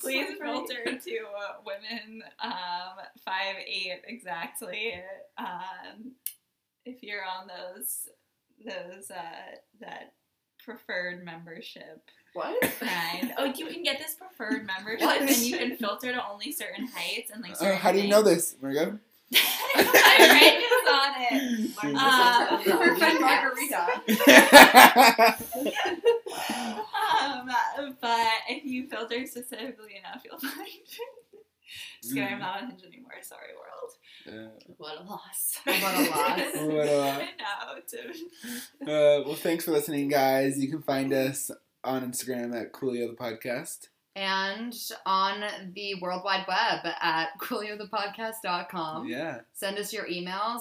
[0.00, 4.94] Please Swipe filter to uh, women um, five eight exactly.
[5.38, 6.12] Um,
[6.84, 8.08] if you're on those
[8.64, 10.12] those uh, that
[10.64, 12.02] preferred membership
[12.34, 12.60] What?
[12.78, 13.34] grind.
[13.36, 15.20] Oh, you can get this preferred membership, What?
[15.22, 17.52] and you can filter to only certain heights and like.
[17.52, 18.98] Oh, Certain how do you know this, Margot?
[19.32, 21.70] My friend is on it.
[21.96, 23.82] Uh, Her friend Margarita.
[27.22, 30.98] Um, but if you filter specifically enough, you'll find it.
[32.02, 33.12] Just I'm not on Hinge anymore.
[33.22, 34.50] Sorry, world.
[34.76, 35.58] What a loss.
[35.64, 36.38] What a loss.
[36.54, 37.22] What a lot.
[37.22, 37.80] I know.
[38.84, 40.58] A- Uh, well, thanks for listening, guys.
[40.58, 41.50] You can find us
[41.84, 43.88] on Instagram at Coolio the Podcast.
[44.14, 44.74] And
[45.06, 45.42] on
[45.74, 49.08] the World Wide Web at cooliothepodcast.com.
[49.08, 49.40] Yeah.
[49.54, 50.60] Send us your emails.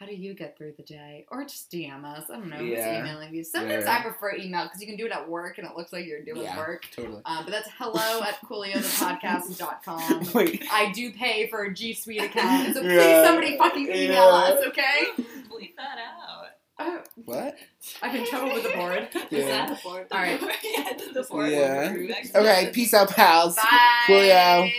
[0.00, 1.24] How do you get through the day?
[1.30, 2.28] Or just DM us.
[2.28, 3.00] I don't know Yeah.
[3.00, 3.44] who's emailing you.
[3.44, 3.98] Sometimes Yeah.
[3.98, 6.24] I prefer email because you can do it at work and it looks like you're
[6.24, 6.56] doing Yeah.
[6.56, 6.86] work.
[6.90, 7.22] Totally.
[7.24, 10.32] Um, but that's hello at cooliothepodcast.com.
[10.34, 10.64] Wait.
[10.72, 14.54] I do pay for a G Suite account, so please somebody fucking email Yeah.
[14.54, 15.06] us, okay?
[15.48, 16.43] Bleep that out.
[16.78, 17.56] Oh, What?
[18.02, 19.08] I'm in trouble with the board.
[19.14, 19.46] Is Yeah.
[19.48, 20.06] that the board?
[20.10, 20.40] All right.
[20.64, 21.92] yeah, the board Yeah.
[21.92, 22.10] will.
[22.42, 23.56] Okay, peace out, pals.
[23.56, 23.62] Bye.
[24.06, 24.70] Coolio.